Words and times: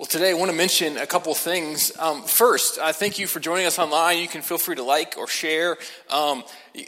Well, 0.00 0.06
today 0.06 0.30
I 0.30 0.32
want 0.32 0.50
to 0.50 0.56
mention 0.56 0.96
a 0.96 1.06
couple 1.06 1.34
things. 1.34 1.92
Um, 1.98 2.22
first, 2.22 2.78
I 2.78 2.92
thank 2.92 3.18
you 3.18 3.26
for 3.26 3.38
joining 3.38 3.66
us 3.66 3.78
online. 3.78 4.16
You 4.16 4.28
can 4.28 4.40
feel 4.40 4.56
free 4.56 4.76
to 4.76 4.82
like 4.82 5.16
or 5.18 5.26
share. 5.26 5.76
Um, 6.08 6.42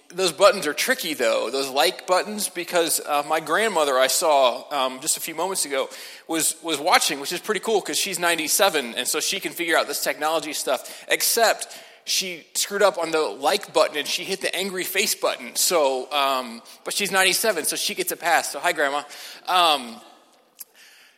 those 0.09 0.33
buttons 0.33 0.67
are 0.67 0.73
tricky, 0.73 1.13
though, 1.13 1.51
those 1.51 1.69
like 1.69 2.07
buttons, 2.07 2.49
because 2.49 3.03
uh, 3.05 3.23
my 3.29 3.39
grandmother 3.39 3.99
I 3.99 4.07
saw 4.07 4.65
um, 4.73 4.99
just 5.01 5.19
a 5.19 5.21
few 5.21 5.35
moments 5.35 5.67
ago 5.67 5.91
was, 6.27 6.57
was 6.63 6.81
watching, 6.81 7.21
which 7.21 7.35
is 7.35 7.41
pretty 7.41 7.61
cool 7.61 7.81
because 7.81 7.99
she's 7.99 8.19
97, 8.19 8.95
and 8.95 9.07
so 9.07 9.21
she 9.21 9.41
can 9.41 9.53
figure 9.53 9.77
out 9.77 9.87
this 9.87 10.03
technology 10.03 10.55
stuff, 10.55 11.05
except 11.07 11.69
she 12.07 12.47
screwed 12.55 12.81
up 12.81 12.97
on 12.97 13.11
the 13.11 13.21
like 13.21 13.75
button 13.75 13.99
and 13.99 14.09
she 14.09 14.25
hit 14.25 14.41
the 14.41 14.57
angry 14.57 14.85
face 14.85 15.15
button. 15.15 15.55
So, 15.55 16.11
um, 16.13 16.63
but 16.83 16.95
she's 16.95 17.11
97, 17.11 17.65
so 17.67 17.77
she 17.77 17.95
gets 17.95 18.11
a 18.11 18.17
pass. 18.17 18.53
So, 18.53 18.59
hi, 18.59 18.73
Grandma. 18.73 19.03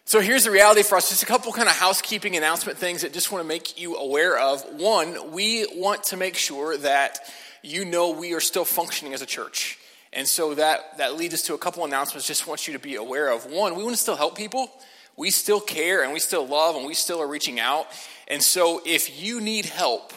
So 0.06 0.20
here's 0.20 0.44
the 0.44 0.50
reality 0.50 0.82
for 0.82 0.96
us. 0.96 1.08
Just 1.08 1.22
a 1.22 1.26
couple 1.26 1.50
kind 1.52 1.66
of 1.66 1.74
housekeeping 1.74 2.36
announcement 2.36 2.76
things 2.76 3.00
that 3.00 3.14
just 3.14 3.32
want 3.32 3.42
to 3.42 3.48
make 3.48 3.80
you 3.80 3.96
aware 3.96 4.38
of. 4.38 4.62
One, 4.78 5.32
we 5.32 5.66
want 5.76 6.04
to 6.04 6.18
make 6.18 6.36
sure 6.36 6.76
that 6.76 7.20
you 7.62 7.86
know 7.86 8.10
we 8.10 8.34
are 8.34 8.40
still 8.40 8.66
functioning 8.66 9.14
as 9.14 9.22
a 9.22 9.26
church. 9.26 9.78
And 10.12 10.28
so 10.28 10.54
that, 10.56 10.98
that 10.98 11.16
leads 11.16 11.32
us 11.32 11.42
to 11.44 11.54
a 11.54 11.58
couple 11.58 11.86
announcements 11.86 12.26
just 12.26 12.46
want 12.46 12.68
you 12.68 12.74
to 12.74 12.78
be 12.78 12.96
aware 12.96 13.32
of. 13.32 13.46
One, 13.46 13.76
we 13.76 13.82
want 13.82 13.96
to 13.96 14.00
still 14.00 14.14
help 14.14 14.36
people. 14.36 14.70
We 15.16 15.30
still 15.30 15.60
care 15.60 16.04
and 16.04 16.12
we 16.12 16.18
still 16.18 16.46
love 16.46 16.76
and 16.76 16.84
we 16.84 16.92
still 16.92 17.22
are 17.22 17.26
reaching 17.26 17.58
out. 17.58 17.86
And 18.28 18.42
so 18.42 18.82
if 18.84 19.22
you 19.22 19.40
need 19.40 19.64
help 19.64 20.12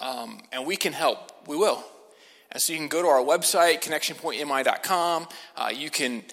um, 0.00 0.40
and 0.50 0.66
we 0.66 0.74
can 0.74 0.92
help, 0.92 1.46
we 1.46 1.56
will. 1.56 1.84
And 2.50 2.60
so 2.60 2.72
you 2.72 2.78
can 2.80 2.88
go 2.88 3.02
to 3.02 3.08
our 3.08 3.22
website, 3.22 3.82
connectionpointmi.com. 3.82 5.28
Uh, 5.56 5.70
you 5.72 5.90
can 5.90 6.24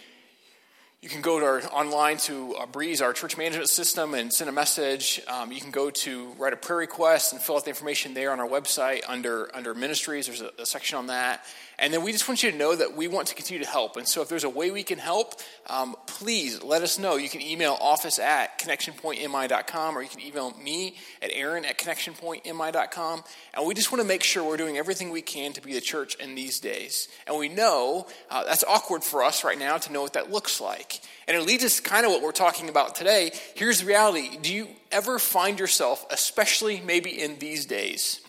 you 1.05 1.11
can 1.11 1.21
go 1.21 1.39
to 1.39 1.45
our, 1.45 1.61
online 1.65 2.17
to 2.17 2.55
uh, 2.55 2.65
Breeze, 2.65 2.99
our 2.99 3.13
church 3.13 3.37
management 3.37 3.69
system, 3.69 4.15
and 4.15 4.33
send 4.33 4.49
a 4.49 4.51
message. 4.51 5.21
Um, 5.27 5.51
you 5.51 5.61
can 5.61 5.69
go 5.69 5.91
to 5.91 6.29
write 6.39 6.51
a 6.51 6.55
prayer 6.55 6.79
request 6.79 7.31
and 7.31 7.39
fill 7.39 7.57
out 7.57 7.63
the 7.63 7.69
information 7.69 8.15
there 8.15 8.31
on 8.31 8.39
our 8.39 8.47
website 8.47 9.03
under, 9.07 9.55
under 9.55 9.75
ministries. 9.75 10.25
There's 10.25 10.41
a, 10.41 10.49
a 10.57 10.65
section 10.65 10.97
on 10.97 11.05
that. 11.07 11.45
And 11.77 11.93
then 11.93 12.03
we 12.03 12.11
just 12.11 12.27
want 12.27 12.41
you 12.41 12.51
to 12.51 12.57
know 12.57 12.75
that 12.75 12.95
we 12.95 13.07
want 13.07 13.27
to 13.27 13.35
continue 13.35 13.63
to 13.63 13.69
help. 13.69 13.97
And 13.97 14.07
so 14.07 14.21
if 14.21 14.29
there's 14.29 14.45
a 14.45 14.49
way 14.49 14.71
we 14.71 14.83
can 14.83 14.97
help, 14.97 15.33
um, 15.67 15.95
please 16.07 16.63
let 16.63 16.81
us 16.83 16.97
know. 16.97 17.17
You 17.17 17.27
can 17.27 17.41
email 17.41 17.77
office 17.81 18.17
at 18.17 18.59
connectionpointmi.com 18.59 19.97
or 19.97 20.01
you 20.01 20.07
can 20.07 20.21
email 20.21 20.51
me 20.51 20.95
at 21.21 21.31
aaron 21.33 21.65
at 21.65 21.77
connectionpointmi.com. 21.77 23.23
And 23.53 23.67
we 23.67 23.73
just 23.73 23.91
want 23.91 24.01
to 24.01 24.07
make 24.07 24.23
sure 24.23 24.43
we're 24.43 24.57
doing 24.57 24.77
everything 24.77 25.09
we 25.09 25.21
can 25.21 25.51
to 25.53 25.61
be 25.61 25.73
the 25.73 25.81
church 25.81 26.15
in 26.15 26.35
these 26.35 26.59
days. 26.61 27.09
And 27.27 27.37
we 27.37 27.49
know 27.49 28.07
uh, 28.29 28.45
that's 28.45 28.63
awkward 28.63 29.03
for 29.03 29.23
us 29.23 29.43
right 29.43 29.59
now 29.59 29.77
to 29.77 29.91
know 29.91 30.01
what 30.01 30.13
that 30.13 30.31
looks 30.31 30.61
like. 30.61 31.01
And 31.27 31.35
it 31.35 31.45
leads 31.45 31.63
us 31.65 31.81
kind 31.81 32.05
of 32.05 32.11
what 32.11 32.21
we're 32.21 32.31
talking 32.31 32.69
about 32.69 32.95
today. 32.95 33.31
Here's 33.55 33.81
the 33.81 33.87
reality. 33.87 34.37
Do 34.41 34.53
you 34.53 34.69
ever 34.91 35.19
find 35.19 35.59
yourself, 35.59 36.05
especially 36.09 36.79
maybe 36.79 37.21
in 37.21 37.37
these 37.39 37.65
days, 37.65 38.21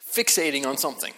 fixating 0.00 0.64
on 0.64 0.78
something? 0.78 1.12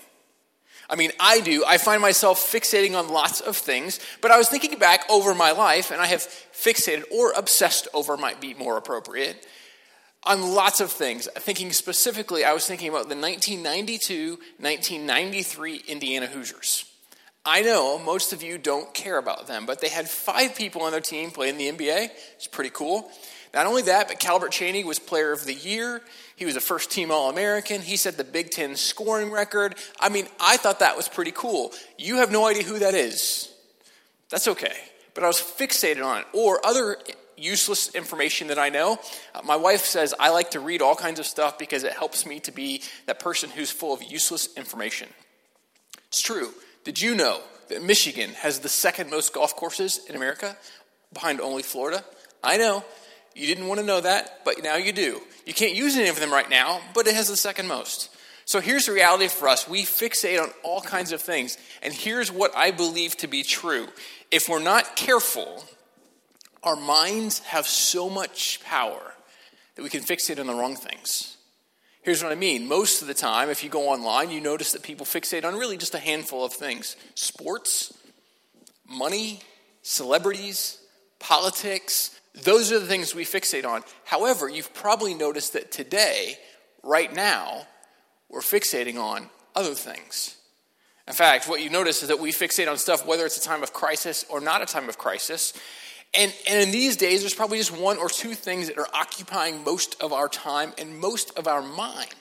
I 0.90 0.96
mean, 0.96 1.12
I 1.20 1.40
do. 1.40 1.64
I 1.64 1.78
find 1.78 2.02
myself 2.02 2.40
fixating 2.40 2.98
on 2.98 3.08
lots 3.08 3.40
of 3.40 3.56
things, 3.56 4.00
but 4.20 4.32
I 4.32 4.38
was 4.38 4.48
thinking 4.48 4.76
back 4.78 5.08
over 5.08 5.34
my 5.34 5.52
life, 5.52 5.92
and 5.92 6.00
I 6.00 6.06
have 6.06 6.20
fixated 6.20 7.04
or 7.12 7.32
obsessed 7.32 7.86
over 7.94 8.16
might 8.16 8.40
be 8.40 8.54
more 8.54 8.76
appropriate 8.76 9.46
on 10.24 10.42
lots 10.54 10.80
of 10.80 10.90
things. 10.90 11.28
Thinking 11.36 11.72
specifically, 11.72 12.44
I 12.44 12.52
was 12.52 12.66
thinking 12.66 12.88
about 12.88 13.08
the 13.08 13.16
1992 13.16 14.38
1993 14.58 15.82
Indiana 15.88 16.26
Hoosiers. 16.26 16.84
I 17.46 17.62
know 17.62 17.98
most 17.98 18.32
of 18.32 18.42
you 18.42 18.58
don't 18.58 18.92
care 18.92 19.16
about 19.16 19.46
them, 19.46 19.64
but 19.64 19.80
they 19.80 19.88
had 19.88 20.08
five 20.08 20.54
people 20.54 20.82
on 20.82 20.92
their 20.92 21.00
team 21.00 21.30
playing 21.30 21.58
in 21.58 21.76
the 21.76 21.84
NBA. 21.84 22.10
It's 22.34 22.46
pretty 22.46 22.70
cool. 22.70 23.10
Not 23.54 23.66
only 23.66 23.82
that, 23.82 24.08
but 24.08 24.20
Calbert 24.20 24.52
Cheaney 24.52 24.84
was 24.84 24.98
player 24.98 25.32
of 25.32 25.44
the 25.44 25.54
year. 25.54 26.02
He 26.40 26.46
was 26.46 26.56
a 26.56 26.60
first 26.60 26.90
team 26.90 27.10
All 27.10 27.28
American. 27.28 27.82
He 27.82 27.98
set 27.98 28.16
the 28.16 28.24
Big 28.24 28.48
Ten 28.48 28.74
scoring 28.74 29.30
record. 29.30 29.74
I 30.00 30.08
mean, 30.08 30.26
I 30.40 30.56
thought 30.56 30.78
that 30.78 30.96
was 30.96 31.06
pretty 31.06 31.32
cool. 31.32 31.70
You 31.98 32.16
have 32.16 32.32
no 32.32 32.46
idea 32.46 32.62
who 32.62 32.78
that 32.78 32.94
is. 32.94 33.52
That's 34.30 34.48
okay. 34.48 34.72
But 35.12 35.22
I 35.22 35.26
was 35.26 35.36
fixated 35.36 36.02
on 36.02 36.20
it. 36.20 36.26
Or 36.32 36.58
other 36.64 36.96
useless 37.36 37.94
information 37.94 38.48
that 38.48 38.58
I 38.58 38.70
know. 38.70 38.98
Uh, 39.34 39.42
my 39.44 39.56
wife 39.56 39.84
says 39.84 40.14
I 40.18 40.30
like 40.30 40.52
to 40.52 40.60
read 40.60 40.80
all 40.80 40.94
kinds 40.94 41.20
of 41.20 41.26
stuff 41.26 41.58
because 41.58 41.84
it 41.84 41.92
helps 41.92 42.24
me 42.24 42.40
to 42.40 42.52
be 42.52 42.80
that 43.04 43.20
person 43.20 43.50
who's 43.50 43.70
full 43.70 43.92
of 43.92 44.02
useless 44.02 44.48
information. 44.56 45.10
It's 46.08 46.22
true. 46.22 46.54
Did 46.84 47.02
you 47.02 47.14
know 47.14 47.42
that 47.68 47.82
Michigan 47.82 48.30
has 48.30 48.60
the 48.60 48.70
second 48.70 49.10
most 49.10 49.34
golf 49.34 49.56
courses 49.56 50.00
in 50.08 50.16
America, 50.16 50.56
behind 51.12 51.38
only 51.38 51.62
Florida? 51.62 52.02
I 52.42 52.56
know. 52.56 52.82
You 53.40 53.46
didn't 53.46 53.68
want 53.68 53.80
to 53.80 53.86
know 53.86 54.02
that, 54.02 54.44
but 54.44 54.62
now 54.62 54.76
you 54.76 54.92
do. 54.92 55.18
You 55.46 55.54
can't 55.54 55.74
use 55.74 55.96
any 55.96 56.10
of 56.10 56.20
them 56.20 56.30
right 56.30 56.50
now, 56.50 56.82
but 56.94 57.06
it 57.06 57.14
has 57.14 57.28
the 57.28 57.38
second 57.38 57.68
most. 57.68 58.14
So 58.44 58.60
here's 58.60 58.84
the 58.84 58.92
reality 58.92 59.28
for 59.28 59.48
us. 59.48 59.66
We 59.66 59.84
fixate 59.84 60.42
on 60.42 60.50
all 60.62 60.82
kinds 60.82 61.10
of 61.10 61.22
things. 61.22 61.56
And 61.82 61.94
here's 61.94 62.30
what 62.30 62.54
I 62.54 62.70
believe 62.70 63.16
to 63.16 63.28
be 63.28 63.42
true. 63.42 63.86
If 64.30 64.50
we're 64.50 64.62
not 64.62 64.94
careful, 64.94 65.64
our 66.62 66.76
minds 66.76 67.38
have 67.40 67.66
so 67.66 68.10
much 68.10 68.62
power 68.62 69.14
that 69.74 69.82
we 69.82 69.88
can 69.88 70.02
fixate 70.02 70.38
on 70.38 70.46
the 70.46 70.54
wrong 70.54 70.76
things. 70.76 71.38
Here's 72.02 72.22
what 72.22 72.32
I 72.32 72.34
mean. 72.36 72.68
Most 72.68 73.00
of 73.00 73.08
the 73.08 73.14
time, 73.14 73.48
if 73.48 73.64
you 73.64 73.70
go 73.70 73.88
online, 73.88 74.30
you 74.30 74.42
notice 74.42 74.72
that 74.72 74.82
people 74.82 75.06
fixate 75.06 75.46
on 75.46 75.54
really 75.54 75.78
just 75.78 75.94
a 75.94 75.98
handful 75.98 76.44
of 76.44 76.52
things 76.52 76.94
sports, 77.14 77.94
money, 78.86 79.40
celebrities, 79.80 80.78
politics, 81.18 82.19
those 82.34 82.70
are 82.72 82.78
the 82.78 82.86
things 82.86 83.14
we 83.14 83.24
fixate 83.24 83.66
on. 83.66 83.82
However, 84.04 84.48
you've 84.48 84.72
probably 84.72 85.14
noticed 85.14 85.54
that 85.54 85.72
today, 85.72 86.36
right 86.82 87.12
now, 87.12 87.66
we're 88.28 88.40
fixating 88.40 88.96
on 88.96 89.28
other 89.54 89.74
things. 89.74 90.36
In 91.08 91.14
fact, 91.14 91.48
what 91.48 91.60
you 91.60 91.70
notice 91.70 92.02
is 92.02 92.08
that 92.08 92.20
we 92.20 92.30
fixate 92.30 92.70
on 92.70 92.78
stuff 92.78 93.04
whether 93.04 93.26
it's 93.26 93.36
a 93.36 93.42
time 93.42 93.64
of 93.64 93.72
crisis 93.72 94.24
or 94.28 94.40
not 94.40 94.62
a 94.62 94.66
time 94.66 94.88
of 94.88 94.96
crisis. 94.96 95.52
And, 96.14 96.32
and 96.48 96.62
in 96.62 96.70
these 96.70 96.96
days, 96.96 97.20
there's 97.20 97.34
probably 97.34 97.58
just 97.58 97.76
one 97.76 97.98
or 97.98 98.08
two 98.08 98.34
things 98.34 98.68
that 98.68 98.78
are 98.78 98.88
occupying 98.94 99.64
most 99.64 100.00
of 100.00 100.12
our 100.12 100.28
time 100.28 100.72
and 100.78 100.98
most 100.98 101.36
of 101.36 101.48
our 101.48 101.62
mind. 101.62 102.14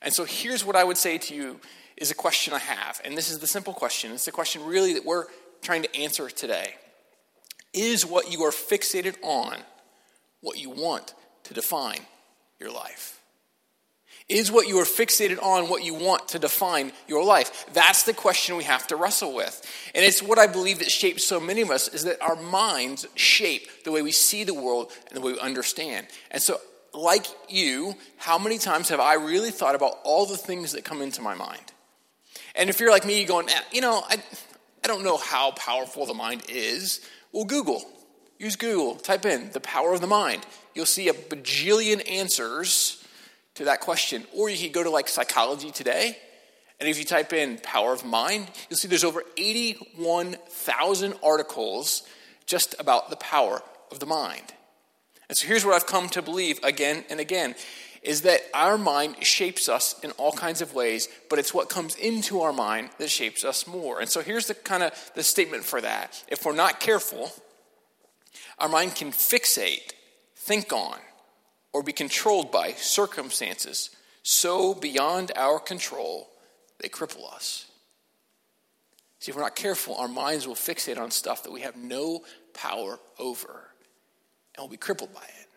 And 0.00 0.12
so 0.12 0.24
here's 0.24 0.64
what 0.64 0.76
I 0.76 0.84
would 0.84 0.96
say 0.96 1.18
to 1.18 1.34
you 1.34 1.60
is 1.96 2.10
a 2.10 2.14
question 2.14 2.52
I 2.52 2.58
have. 2.58 3.00
And 3.04 3.16
this 3.16 3.30
is 3.30 3.38
the 3.38 3.46
simple 3.46 3.72
question. 3.72 4.12
It's 4.12 4.24
the 4.24 4.32
question 4.32 4.64
really 4.64 4.94
that 4.94 5.04
we're 5.04 5.26
trying 5.62 5.82
to 5.82 5.96
answer 5.96 6.28
today. 6.28 6.74
Is 7.74 8.06
what 8.06 8.32
you 8.32 8.44
are 8.44 8.52
fixated 8.52 9.16
on 9.22 9.58
what 10.40 10.58
you 10.58 10.70
want 10.70 11.12
to 11.44 11.54
define 11.54 12.00
your 12.60 12.70
life? 12.70 13.20
Is 14.28 14.50
what 14.50 14.66
you 14.68 14.78
are 14.78 14.84
fixated 14.84 15.42
on 15.42 15.68
what 15.68 15.84
you 15.84 15.92
want 15.92 16.28
to 16.28 16.38
define 16.38 16.92
your 17.06 17.22
life? 17.24 17.66
That's 17.74 18.04
the 18.04 18.14
question 18.14 18.56
we 18.56 18.64
have 18.64 18.86
to 18.86 18.96
wrestle 18.96 19.34
with. 19.34 19.60
And 19.94 20.02
it's 20.02 20.22
what 20.22 20.38
I 20.38 20.46
believe 20.46 20.78
that 20.78 20.90
shapes 20.90 21.24
so 21.24 21.38
many 21.38 21.60
of 21.60 21.70
us 21.70 21.88
is 21.88 22.04
that 22.04 22.22
our 22.22 22.36
minds 22.36 23.06
shape 23.16 23.68
the 23.84 23.92
way 23.92 24.00
we 24.00 24.12
see 24.12 24.44
the 24.44 24.54
world 24.54 24.92
and 25.08 25.16
the 25.16 25.20
way 25.20 25.32
we 25.32 25.40
understand. 25.40 26.06
And 26.30 26.42
so, 26.42 26.58
like 26.94 27.26
you, 27.50 27.96
how 28.16 28.38
many 28.38 28.56
times 28.56 28.88
have 28.88 29.00
I 29.00 29.14
really 29.14 29.50
thought 29.50 29.74
about 29.74 29.98
all 30.04 30.24
the 30.24 30.38
things 30.38 30.72
that 30.72 30.84
come 30.84 31.02
into 31.02 31.20
my 31.20 31.34
mind? 31.34 31.72
And 32.54 32.70
if 32.70 32.80
you're 32.80 32.90
like 32.90 33.04
me, 33.04 33.24
going, 33.24 33.50
eh, 33.50 33.60
you 33.72 33.80
know, 33.82 34.04
I, 34.08 34.22
I 34.84 34.86
don't 34.86 35.02
know 35.02 35.16
how 35.16 35.52
powerful 35.52 36.04
the 36.04 36.12
mind 36.14 36.42
is, 36.48 37.00
well, 37.32 37.46
Google. 37.46 37.82
Use 38.38 38.56
Google. 38.56 38.96
Type 38.96 39.24
in 39.24 39.50
the 39.52 39.60
power 39.60 39.94
of 39.94 40.02
the 40.02 40.06
mind. 40.06 40.44
You'll 40.74 40.84
see 40.84 41.08
a 41.08 41.14
bajillion 41.14 42.08
answers 42.10 43.02
to 43.54 43.64
that 43.64 43.80
question. 43.80 44.24
Or 44.34 44.50
you 44.50 44.58
could 44.58 44.74
go 44.74 44.82
to 44.82 44.90
like 44.90 45.08
Psychology 45.08 45.70
Today, 45.70 46.18
and 46.78 46.88
if 46.88 46.98
you 46.98 47.04
type 47.04 47.32
in 47.32 47.58
power 47.58 47.94
of 47.94 48.04
mind, 48.04 48.50
you'll 48.68 48.76
see 48.76 48.88
there's 48.88 49.04
over 49.04 49.22
81,000 49.38 51.14
articles 51.22 52.02
just 52.44 52.74
about 52.78 53.08
the 53.08 53.16
power 53.16 53.62
of 53.90 54.00
the 54.00 54.06
mind. 54.06 54.52
And 55.28 55.38
so 55.38 55.46
here's 55.46 55.64
what 55.64 55.74
I've 55.74 55.86
come 55.86 56.10
to 56.10 56.20
believe 56.20 56.62
again 56.62 57.04
and 57.08 57.20
again 57.20 57.54
is 58.04 58.20
that 58.22 58.42
our 58.52 58.76
mind 58.76 59.16
shapes 59.24 59.68
us 59.68 59.98
in 60.04 60.10
all 60.12 60.32
kinds 60.32 60.60
of 60.60 60.74
ways, 60.74 61.08
but 61.30 61.38
it's 61.38 61.54
what 61.54 61.70
comes 61.70 61.96
into 61.96 62.42
our 62.42 62.52
mind 62.52 62.90
that 62.98 63.10
shapes 63.10 63.44
us 63.44 63.66
more. 63.66 64.00
And 64.00 64.08
so 64.08 64.20
here's 64.20 64.46
the 64.46 64.54
kind 64.54 64.82
of 64.82 64.92
the 65.14 65.22
statement 65.22 65.64
for 65.64 65.80
that. 65.80 66.22
If 66.28 66.44
we're 66.44 66.54
not 66.54 66.80
careful, 66.80 67.32
our 68.58 68.68
mind 68.68 68.94
can 68.94 69.10
fixate, 69.10 69.92
think 70.36 70.72
on, 70.72 70.98
or 71.72 71.82
be 71.82 71.92
controlled 71.92 72.52
by 72.52 72.72
circumstances 72.72 73.90
so 74.22 74.74
beyond 74.74 75.32
our 75.36 75.58
control 75.58 76.30
they 76.80 76.88
cripple 76.88 77.32
us. 77.32 77.66
See, 79.18 79.30
if 79.30 79.36
we're 79.36 79.42
not 79.42 79.56
careful, 79.56 79.96
our 79.96 80.08
minds 80.08 80.46
will 80.46 80.54
fixate 80.54 80.98
on 80.98 81.10
stuff 81.10 81.44
that 81.44 81.52
we 81.52 81.62
have 81.62 81.76
no 81.76 82.24
power 82.52 82.98
over, 83.18 83.70
and 84.54 84.58
we'll 84.58 84.68
be 84.68 84.76
crippled 84.76 85.14
by 85.14 85.22
it. 85.22 85.48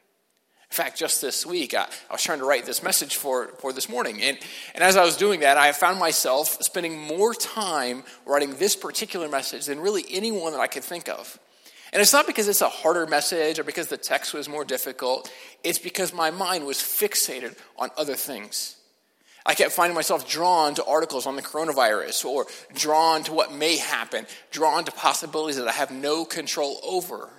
In 0.77 0.83
fact, 0.83 1.00
just 1.00 1.21
this 1.21 1.44
week, 1.44 1.74
I, 1.74 1.88
I, 2.07 2.13
was 2.13 2.21
trying 2.21 2.38
to 2.38 2.45
write 2.45 2.68
this 2.68 2.83
message 2.83 3.15
for, 3.15 3.47
for 3.57 3.74
this 3.74 3.89
morning. 3.89 4.21
And, 4.21 4.38
and 4.75 4.83
as 4.83 4.95
I 4.95 5.03
was 5.03 5.18
doing 5.18 5.39
that, 5.39 5.57
I 5.57 5.71
found 5.71 5.97
myself 5.97 6.62
spending 6.62 7.00
more 7.00 7.33
time 7.33 8.03
writing 8.27 8.53
this 8.57 8.75
particular 8.75 9.27
message 9.27 9.65
than 9.65 9.79
really 9.79 10.06
anyone 10.12 10.51
that 10.51 10.59
I 10.59 10.68
could 10.68 10.83
think 10.83 11.09
of. 11.09 11.39
And 11.91 12.00
it's 12.00 12.13
not 12.13 12.27
because 12.27 12.47
it's 12.47 12.62
a 12.62 12.69
harder 12.69 13.07
message 13.07 13.57
or 13.57 13.63
because 13.63 13.88
the 13.88 13.97
text 13.97 14.35
was 14.35 14.47
more 14.47 14.63
difficult. 14.63 15.33
It's 15.63 15.79
because 15.79 16.13
my 16.13 16.29
mind 16.29 16.63
was 16.63 16.77
fixated 16.77 17.57
on 17.79 17.89
other 17.97 18.13
things. 18.13 18.75
I 19.47 19.56
kept 19.56 19.71
finding 19.71 19.95
myself 19.95 20.29
drawn 20.29 20.75
to 20.75 20.85
articles 20.85 21.25
on 21.25 21.35
the 21.35 21.41
coronavirus 21.41 22.24
or 22.25 22.45
drawn 22.75 23.24
to 23.24 23.33
what 23.33 23.51
may 23.51 23.77
happen, 23.77 24.27
drawn 24.51 24.85
to 24.85 24.91
possibilities 24.91 25.57
that 25.57 25.68
I 25.68 25.71
have 25.71 25.89
no 25.89 26.24
control 26.24 26.79
over. 26.83 27.31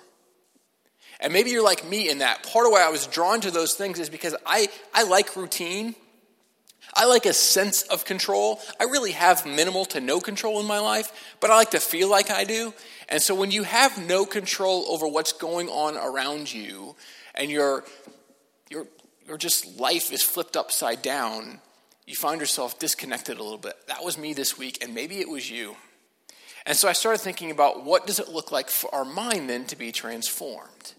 And 1.21 1.33
maybe 1.33 1.51
you're 1.51 1.65
like 1.65 1.85
me 1.89 2.09
in 2.09 2.19
that. 2.19 2.45
Part 2.45 2.67
of 2.67 2.73
why 2.73 2.83
I 2.83 2.91
was 2.91 3.07
drawn 3.07 3.41
to 3.41 3.51
those 3.51 3.75
things 3.75 3.99
is 3.99 4.09
because 4.09 4.37
I, 4.47 4.69
I 4.95 5.03
like 5.05 5.35
routine. 5.37 5.95
I 6.95 7.05
like 7.07 7.27
a 7.27 7.33
sense 7.33 7.83
of 7.83 8.05
control. 8.05 8.61
I 8.81 8.85
really 8.85 9.13
have 9.13 9.45
minimal 9.45 9.85
to 9.87 10.01
no 10.01 10.21
control 10.21 10.61
in 10.61 10.67
my 10.67 10.79
life, 10.79 11.37
but 11.41 11.51
I 11.51 11.57
like 11.57 11.73
to 11.73 11.81
feel 11.81 12.09
like 12.09 12.31
I 12.31 12.45
do. 12.45 12.73
And 13.09 13.21
so 13.21 13.35
when 13.35 13.51
you 13.51 13.65
have 13.65 13.99
no 14.07 14.25
control 14.25 14.87
over 14.89 15.07
what's 15.07 15.33
going 15.33 15.69
on 15.69 15.97
around 15.97 16.53
you 16.53 16.97
and 17.35 17.51
your, 17.51 17.85
your, 18.71 18.87
your 19.27 19.37
just 19.37 19.79
life 19.79 20.13
is 20.13 20.23
flipped 20.23 20.57
upside 20.57 21.03
down, 21.03 21.61
you 22.07 22.15
find 22.15 22.41
yourself 22.41 22.79
disconnected 22.79 23.39
a 23.39 23.43
little 23.43 23.59
bit. 23.59 23.75
That 23.89 24.03
was 24.03 24.17
me 24.17 24.33
this 24.33 24.57
week, 24.57 24.83
and 24.83 24.95
maybe 24.95 25.19
it 25.19 25.29
was 25.29 25.51
you. 25.51 25.77
And 26.65 26.77
so 26.77 26.89
I 26.89 26.93
started 26.93 27.19
thinking 27.19 27.51
about 27.51 27.85
what 27.85 28.07
does 28.07 28.19
it 28.19 28.29
look 28.29 28.51
like 28.51 28.71
for 28.71 28.95
our 28.95 29.05
mind 29.05 29.51
then 29.51 29.67
to 29.67 29.77
be 29.77 29.93
transformed? 29.93 30.95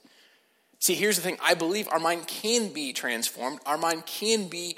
See, 0.80 0.96
here's 0.96 1.18
the 1.18 1.22
thing 1.22 1.38
I 1.42 1.54
believe 1.54 1.88
our 1.90 2.00
mind 2.00 2.28
can 2.28 2.74
be 2.74 2.94
transformed, 2.94 3.60
our 3.66 3.78
mind 3.78 4.06
can 4.06 4.48
be 4.48 4.78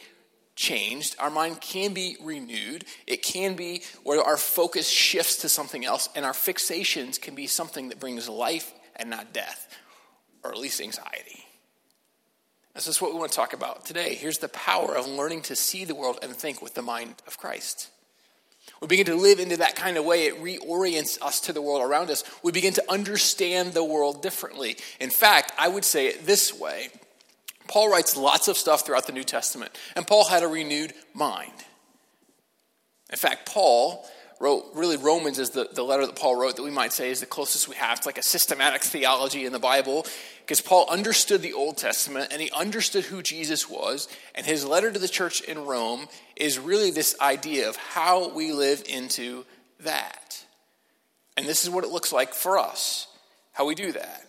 changed, 0.56 1.16
our 1.20 1.30
mind 1.30 1.62
can 1.62 1.94
be 1.94 2.18
renewed. 2.22 2.86
It 3.08 3.24
can 3.24 3.56
be 3.56 3.84
where 4.04 4.22
our 4.22 4.38
focus 4.38 4.88
shifts 4.88 5.38
to 5.38 5.50
something 5.50 5.86
else, 5.86 6.10
and 6.16 6.26
our 6.26 6.34
fixations 6.34 7.20
can 7.20 7.36
be 7.36 7.48
something 7.48 7.90
that 7.90 8.00
brings 8.00 8.30
life 8.30 8.74
and 8.96 9.10
not 9.10 9.34
death, 9.34 9.68
or 10.44 10.52
at 10.52 10.58
least 10.58 10.82
anxiety. 10.82 11.46
This 12.76 12.88
is 12.88 13.02
what 13.02 13.14
we 13.14 13.20
want 13.20 13.32
to 13.32 13.36
talk 13.36 13.54
about 13.54 13.86
today. 13.86 14.16
Here's 14.16 14.38
the 14.38 14.50
power 14.50 14.96
of 14.96 15.08
learning 15.08 15.42
to 15.44 15.56
see 15.56 15.84
the 15.84 15.96
world 15.96 16.20
and 16.22 16.34
think 16.34 16.62
with 16.62 16.74
the 16.74 16.82
mind 16.82 17.16
of 17.28 17.38
Christ. 17.38 17.90
We 18.82 18.88
begin 18.88 19.06
to 19.08 19.16
live 19.16 19.40
into 19.40 19.58
that 19.58 19.76
kind 19.76 19.98
of 19.98 20.06
way, 20.06 20.26
it 20.26 20.42
reorients 20.42 21.22
us 21.22 21.40
to 21.42 21.54
the 21.54 21.62
world 21.62 21.84
around 21.84 22.10
us. 22.10 22.24
We 22.42 22.52
begin 22.52 22.74
to 22.74 22.92
understand 22.92 23.74
the 23.74 23.84
world 23.84 24.22
differently. 24.22 24.78
In 25.00 25.10
fact, 25.10 25.52
I 25.58 25.68
would 25.68 25.86
say 25.86 26.08
it 26.08 26.26
this 26.26 26.54
way 26.54 26.90
Paul 27.68 27.90
writes 27.90 28.18
lots 28.18 28.48
of 28.48 28.58
stuff 28.58 28.86
throughout 28.86 29.08
the 29.08 29.14
New 29.14 29.24
Testament, 29.24 29.78
and 29.96 30.06
Paul 30.06 30.26
had 30.26 30.44
a 30.44 30.48
renewed 30.48 30.94
mind. 31.14 31.54
In 33.12 33.18
fact, 33.18 33.46
Paul 33.46 34.06
wrote, 34.42 34.66
really, 34.74 34.98
Romans 34.98 35.38
is 35.40 35.52
the, 35.52 35.70
the 35.72 35.84
letter 35.84 36.06
that 36.06 36.16
Paul 36.16 36.36
wrote 36.36 36.56
that 36.56 36.64
we 36.64 36.72
might 36.72 36.92
say 36.92 37.12
is 37.12 37.20
the 37.20 37.26
closest 37.26 37.68
we 37.68 37.76
have 37.76 38.02
to 38.02 38.08
like 38.08 38.18
a 38.18 38.24
systematic 38.24 38.82
theology 38.82 39.46
in 39.46 39.54
the 39.54 39.60
Bible, 39.60 40.06
because 40.42 40.60
Paul 40.60 40.88
understood 40.90 41.42
the 41.42 41.54
Old 41.54 41.78
Testament 41.78 42.30
and 42.32 42.42
he 42.42 42.50
understood 42.52 43.06
who 43.06 43.22
Jesus 43.22 43.70
was, 43.70 44.08
and 44.34 44.46
his 44.46 44.66
letter 44.66 44.92
to 44.92 45.00
the 45.00 45.08
church 45.08 45.42
in 45.42 45.66
Rome 45.66 46.08
is 46.36 46.58
really 46.58 46.90
this 46.92 47.16
idea 47.22 47.70
of 47.70 47.76
how 47.76 48.30
we 48.34 48.52
live 48.52 48.84
into 48.90 49.46
that. 49.82 50.44
And 51.38 51.46
this 51.46 51.64
is 51.64 51.70
what 51.70 51.84
it 51.84 51.92
looks 51.92 52.12
like 52.12 52.34
for 52.34 52.58
us, 52.58 53.08
how 53.54 53.66
we 53.66 53.76
do 53.76 53.92
that. 53.92 54.26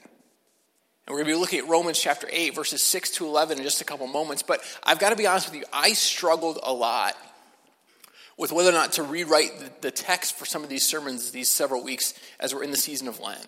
And 1.06 1.14
we're 1.14 1.24
going 1.24 1.30
to 1.30 1.36
be 1.36 1.40
looking 1.40 1.58
at 1.58 1.68
Romans 1.68 1.98
chapter 1.98 2.28
8, 2.30 2.54
verses 2.54 2.82
6 2.82 3.10
to 3.12 3.26
11 3.26 3.58
in 3.58 3.64
just 3.64 3.80
a 3.80 3.84
couple 3.84 4.06
moments. 4.06 4.42
But 4.42 4.60
I've 4.84 5.00
got 5.00 5.10
to 5.10 5.16
be 5.16 5.26
honest 5.26 5.50
with 5.50 5.58
you, 5.58 5.64
I 5.72 5.94
struggled 5.94 6.60
a 6.62 6.72
lot 6.72 7.16
with 8.38 8.52
whether 8.52 8.70
or 8.70 8.72
not 8.72 8.92
to 8.92 9.02
rewrite 9.02 9.80
the, 9.82 9.90
text 9.90 10.36
for 10.36 10.46
some 10.46 10.64
of 10.64 10.70
these 10.70 10.84
sermons 10.84 11.30
these 11.30 11.48
several 11.48 11.84
weeks 11.84 12.14
as 12.40 12.54
we're 12.54 12.62
in 12.62 12.70
the 12.70 12.76
season 12.76 13.08
of 13.08 13.20
Lent, 13.20 13.46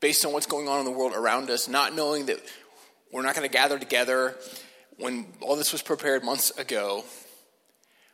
based 0.00 0.24
on 0.26 0.32
what's 0.32 0.46
going 0.46 0.68
on 0.68 0.80
in 0.80 0.84
the 0.84 0.90
world 0.90 1.12
around 1.14 1.48
us, 1.48 1.68
not 1.68 1.94
knowing 1.94 2.26
that 2.26 2.40
we're 3.12 3.22
not 3.22 3.34
going 3.34 3.48
to 3.48 3.52
gather 3.52 3.78
together 3.78 4.34
when 4.98 5.26
all 5.40 5.56
this 5.56 5.72
was 5.72 5.82
prepared 5.82 6.24
months 6.24 6.50
ago. 6.58 7.04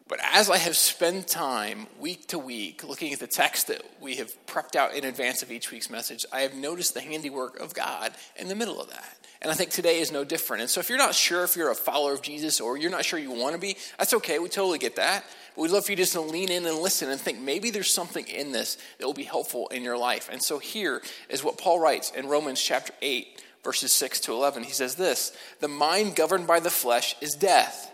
But 0.08 0.20
as 0.32 0.50
I 0.50 0.58
have 0.58 0.76
spent 0.76 1.26
time 1.26 1.86
week 1.98 2.28
to 2.28 2.38
week 2.38 2.84
looking 2.84 3.12
at 3.12 3.20
the 3.20 3.26
text 3.26 3.68
that 3.68 3.82
we 4.00 4.16
have 4.16 4.30
prepped 4.46 4.76
out 4.76 4.94
in 4.94 5.04
advance 5.04 5.42
of 5.42 5.50
each 5.50 5.70
week's 5.70 5.88
message, 5.88 6.26
I 6.30 6.40
have 6.40 6.54
noticed 6.54 6.92
the 6.92 7.00
handiwork 7.00 7.60
of 7.60 7.72
God 7.72 8.12
in 8.36 8.48
the 8.48 8.54
middle 8.54 8.80
of 8.80 8.90
that. 8.90 9.16
And 9.40 9.50
I 9.50 9.54
think 9.54 9.70
today 9.70 10.00
is 10.00 10.12
no 10.12 10.22
different. 10.22 10.60
And 10.60 10.70
so 10.70 10.80
if 10.80 10.88
you're 10.88 10.98
not 10.98 11.14
sure 11.14 11.42
if 11.44 11.56
you're 11.56 11.70
a 11.70 11.74
follower 11.74 12.12
of 12.12 12.22
Jesus 12.22 12.60
or 12.60 12.76
you're 12.76 12.90
not 12.90 13.04
sure 13.04 13.18
you 13.18 13.32
want 13.32 13.54
to 13.54 13.60
be, 13.60 13.76
that's 13.98 14.14
okay. 14.14 14.38
We 14.38 14.48
totally 14.48 14.78
get 14.78 14.96
that. 14.96 15.24
We'd 15.56 15.70
love 15.70 15.84
for 15.84 15.92
you 15.92 15.96
just 15.96 16.14
to 16.14 16.20
lean 16.20 16.50
in 16.50 16.64
and 16.66 16.78
listen 16.78 17.10
and 17.10 17.20
think 17.20 17.38
maybe 17.38 17.70
there's 17.70 17.92
something 17.92 18.26
in 18.26 18.52
this 18.52 18.78
that 18.98 19.06
will 19.06 19.12
be 19.12 19.22
helpful 19.22 19.68
in 19.68 19.82
your 19.82 19.98
life. 19.98 20.28
And 20.32 20.42
so 20.42 20.58
here 20.58 21.02
is 21.28 21.44
what 21.44 21.58
Paul 21.58 21.78
writes 21.78 22.10
in 22.10 22.28
Romans 22.28 22.60
chapter 22.60 22.92
8, 23.02 23.42
verses 23.62 23.92
6 23.92 24.20
to 24.20 24.32
11. 24.32 24.64
He 24.64 24.72
says 24.72 24.94
this 24.94 25.32
The 25.60 25.68
mind 25.68 26.16
governed 26.16 26.46
by 26.46 26.60
the 26.60 26.70
flesh 26.70 27.14
is 27.20 27.34
death, 27.34 27.92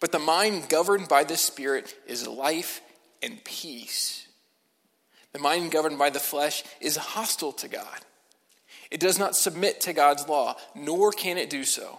but 0.00 0.10
the 0.10 0.18
mind 0.18 0.68
governed 0.68 1.08
by 1.08 1.24
the 1.24 1.36
Spirit 1.36 1.94
is 2.06 2.26
life 2.26 2.80
and 3.22 3.42
peace. 3.44 4.26
The 5.32 5.38
mind 5.38 5.70
governed 5.70 5.98
by 5.98 6.10
the 6.10 6.20
flesh 6.20 6.64
is 6.80 6.96
hostile 6.96 7.52
to 7.52 7.68
God. 7.68 8.00
It 8.90 9.00
does 9.00 9.18
not 9.18 9.36
submit 9.36 9.82
to 9.82 9.92
God's 9.92 10.26
law, 10.28 10.56
nor 10.74 11.12
can 11.12 11.36
it 11.36 11.50
do 11.50 11.64
so. 11.64 11.98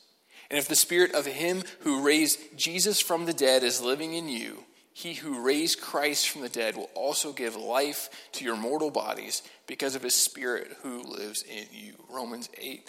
And 0.51 0.57
if 0.59 0.67
the 0.67 0.75
spirit 0.75 1.15
of 1.15 1.25
him 1.25 1.63
who 1.79 2.03
raised 2.03 2.57
Jesus 2.57 2.99
from 2.99 3.25
the 3.25 3.33
dead 3.33 3.63
is 3.63 3.81
living 3.81 4.13
in 4.13 4.27
you, 4.27 4.65
he 4.91 5.13
who 5.13 5.41
raised 5.41 5.79
Christ 5.79 6.27
from 6.27 6.41
the 6.41 6.49
dead 6.49 6.75
will 6.75 6.89
also 6.93 7.31
give 7.31 7.55
life 7.55 8.09
to 8.33 8.43
your 8.43 8.57
mortal 8.57 8.91
bodies 8.91 9.43
because 9.65 9.95
of 9.95 10.03
his 10.03 10.13
spirit 10.13 10.75
who 10.83 11.03
lives 11.03 11.43
in 11.43 11.67
you. 11.71 11.93
Romans 12.09 12.49
8. 12.59 12.87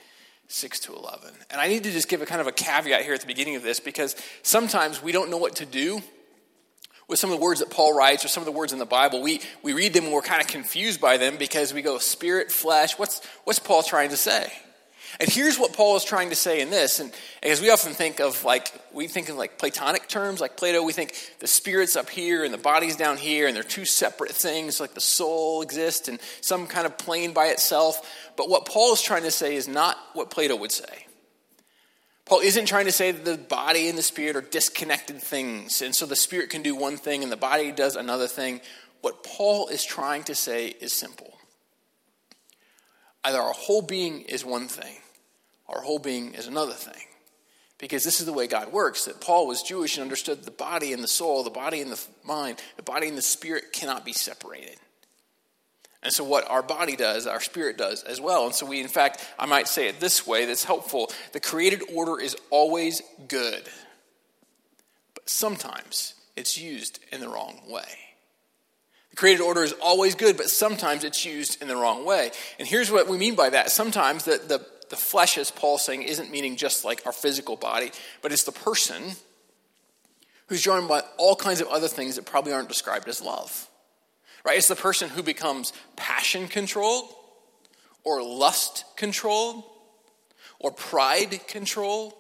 6 0.49 0.81
to 0.81 0.95
11. 0.95 1.33
And 1.51 1.61
I 1.63 1.69
need 1.69 1.85
to 1.85 1.91
just 1.91 2.09
give 2.09 2.21
a 2.21 2.27
kind 2.27 2.41
of 2.41 2.47
a 2.47 2.53
caveat 2.53 3.05
here 3.05 3.15
at 3.15 3.23
the 3.23 3.27
beginning 3.27 3.57
of 3.57 3.63
this 3.63 3.81
because 3.81 4.15
sometimes 4.43 5.03
we 5.03 5.11
don't 5.11 5.31
know 5.31 5.39
what 5.39 5.57
to 5.57 5.65
do 5.65 6.03
with 7.09 7.19
some 7.19 7.31
of 7.33 7.39
the 7.39 7.43
words 7.43 7.61
that 7.61 7.71
Paul 7.71 7.97
writes 7.97 8.23
or 8.23 8.29
some 8.29 8.43
of 8.43 8.45
the 8.45 8.53
words 8.53 8.75
in 8.75 8.79
the 8.79 8.85
Bible. 8.85 9.23
We, 9.23 9.41
we 9.63 9.73
read 9.73 9.95
them 9.95 10.05
and 10.05 10.13
we're 10.13 10.21
kind 10.21 10.43
of 10.43 10.49
confused 10.49 11.01
by 11.01 11.17
them 11.17 11.39
because 11.39 11.73
we 11.73 11.81
go, 11.81 11.97
spirit, 11.97 12.53
flesh, 12.53 12.99
what's, 12.99 13.25
what's 13.45 13.61
Paul 13.61 13.83
trying 13.83 14.11
to 14.11 14.17
say? 14.19 14.53
And 15.21 15.29
here's 15.29 15.59
what 15.59 15.73
Paul 15.73 15.97
is 15.97 16.05
trying 16.05 16.31
to 16.31 16.35
say 16.35 16.61
in 16.61 16.71
this. 16.71 16.99
And 17.01 17.13
as 17.43 17.61
we 17.61 17.71
often 17.71 17.93
think 17.93 18.21
of 18.21 18.45
like, 18.45 18.73
we 18.93 19.09
think 19.09 19.29
in 19.29 19.37
like 19.37 19.59
Platonic 19.59 20.09
terms, 20.09 20.41
like 20.41 20.57
Plato, 20.57 20.83
we 20.83 20.93
think 20.93 21.15
the 21.39 21.47
spirit's 21.47 21.97
up 21.97 22.09
here 22.09 22.45
and 22.45 22.53
the 22.53 22.59
body's 22.59 22.97
down 22.97 23.17
here, 23.19 23.47
and 23.47 23.55
they're 23.55 23.63
two 23.63 23.85
separate 23.85 24.33
things, 24.33 24.81
like 24.81 24.95
the 24.95 25.01
soul 25.01 25.63
exists 25.63 26.09
in 26.09 26.19
some 26.41 26.67
kind 26.67 26.87
of 26.87 26.97
plane 26.97 27.33
by 27.33 27.47
itself. 27.47 28.33
But 28.37 28.49
what 28.49 28.67
Paul 28.67 28.95
is 28.95 29.03
trying 29.03 29.25
to 29.25 29.31
say 29.31 29.55
is 29.55 29.69
not 29.69 29.99
what 30.15 30.31
Plato 30.31 30.57
would 30.57 30.73
say. 30.73 31.07
Paul 32.25 32.41
isn't 32.41 32.67
trying 32.67 32.87
to 32.87 32.93
say 32.93 33.11
that 33.11 33.25
the 33.25 33.37
body 33.37 33.89
and 33.89 33.99
the 33.99 34.03
spirit 34.03 34.37
are 34.37 34.41
disconnected 34.41 35.21
things, 35.21 35.83
and 35.83 35.95
so 35.95 36.07
the 36.07 36.17
spirit 36.17 36.51
can 36.51 36.63
do 36.63 36.75
one 36.75 36.97
thing 36.97 37.23
and 37.23 37.31
the 37.31 37.37
body 37.37 37.73
does 37.73 37.97
another 37.97 38.27
thing. 38.27 38.61
What 39.03 39.25
Paul 39.25 39.69
is 39.69 39.85
trying 39.85 40.23
to 40.25 40.35
say 40.35 40.69
is 40.69 40.93
simple 40.93 41.35
either 43.25 43.39
our 43.39 43.53
whole 43.53 43.83
being 43.83 44.23
is 44.23 44.45
one 44.45 44.67
thing, 44.67 44.97
our 45.73 45.83
whole 45.83 45.99
being 45.99 46.35
is 46.35 46.47
another 46.47 46.73
thing. 46.73 47.03
Because 47.79 48.05
this 48.05 48.21
is 48.21 48.27
the 48.27 48.33
way 48.33 48.47
God 48.47 48.73
works. 48.73 49.07
That 49.07 49.21
Paul 49.21 49.47
was 49.47 49.63
Jewish 49.63 49.97
and 49.97 50.03
understood 50.03 50.45
the 50.45 50.53
body 50.53 50.93
and 50.93 51.03
the 51.03 51.09
soul, 51.09 51.43
the 51.43 51.51
body 51.51 51.81
and 51.81 51.91
the 51.91 52.01
mind, 52.25 52.63
the 52.77 52.83
body 52.83 53.09
and 53.09 53.19
the 53.19 53.23
spirit 53.23 53.73
cannot 53.73 54.05
be 54.05 54.13
separated. 54.13 54.77
And 56.03 56.13
so, 56.13 56.25
what 56.25 56.49
our 56.51 56.63
body 56.63 56.97
does, 56.97 57.27
our 57.27 57.41
spirit 57.41 57.79
does 57.79 58.03
as 58.03 58.21
well. 58.21 58.47
And 58.47 58.55
so, 58.55 58.67
we, 58.67 58.81
in 58.81 58.89
fact, 58.89 59.25
I 59.39 59.47
might 59.47 59.69
say 59.69 59.89
it 59.89 60.01
this 60.01 60.27
way 60.27 60.47
that's 60.47 60.65
helpful. 60.65 61.11
The 61.33 61.41
created 61.41 61.83
order 61.93 62.21
is 62.21 62.37
always 62.51 63.03
good, 63.29 63.63
but 65.15 65.29
sometimes 65.29 66.15
it's 66.37 66.59
used 66.59 66.99
in 67.13 67.21
the 67.21 67.29
wrong 67.29 67.61
way. 67.69 67.85
The 69.11 69.17
created 69.17 69.43
order 69.43 69.63
is 69.63 69.75
always 69.75 70.15
good, 70.15 70.37
but 70.37 70.47
sometimes 70.47 71.05
it's 71.05 71.25
used 71.25 71.61
in 71.61 71.69
the 71.69 71.77
wrong 71.77 72.05
way. 72.05 72.31
And 72.59 72.67
here's 72.67 72.91
what 72.91 73.09
we 73.09 73.19
mean 73.19 73.35
by 73.35 73.51
that. 73.51 73.71
Sometimes 73.71 74.25
the, 74.25 74.41
the, 74.49 74.67
the 74.93 74.97
flesh, 74.97 75.39
as 75.39 75.51
Paul's 75.51 75.83
saying, 75.83 76.03
isn't 76.03 76.31
meaning 76.31 76.55
just 76.55 76.85
like 76.85 77.07
our 77.07 77.13
physical 77.13 77.57
body, 77.57 77.91
but 78.21 78.31
it's 78.31 78.45
the 78.45 78.53
person 78.53 79.03
who's 80.49 80.61
joined 80.61 80.87
by 80.87 81.01
all 81.17 81.35
kinds 81.35 81.63
of 81.63 81.69
other 81.69 81.89
things 81.89 82.17
that 82.17 82.27
probably 82.27 82.53
aren't 82.53 82.69
described 82.69 83.09
as 83.09 83.23
love. 83.23 83.71
Right? 84.45 84.59
It's 84.59 84.69
the 84.69 84.77
person 84.77 85.09
who 85.09 85.23
becomes 85.23 85.73
passion 85.97 86.47
controlled 86.47 87.09
or 88.05 88.23
lust 88.23 88.85
controlled 88.97 89.65
or 90.59 90.73
pride 90.73 91.41
controlled 91.49 92.13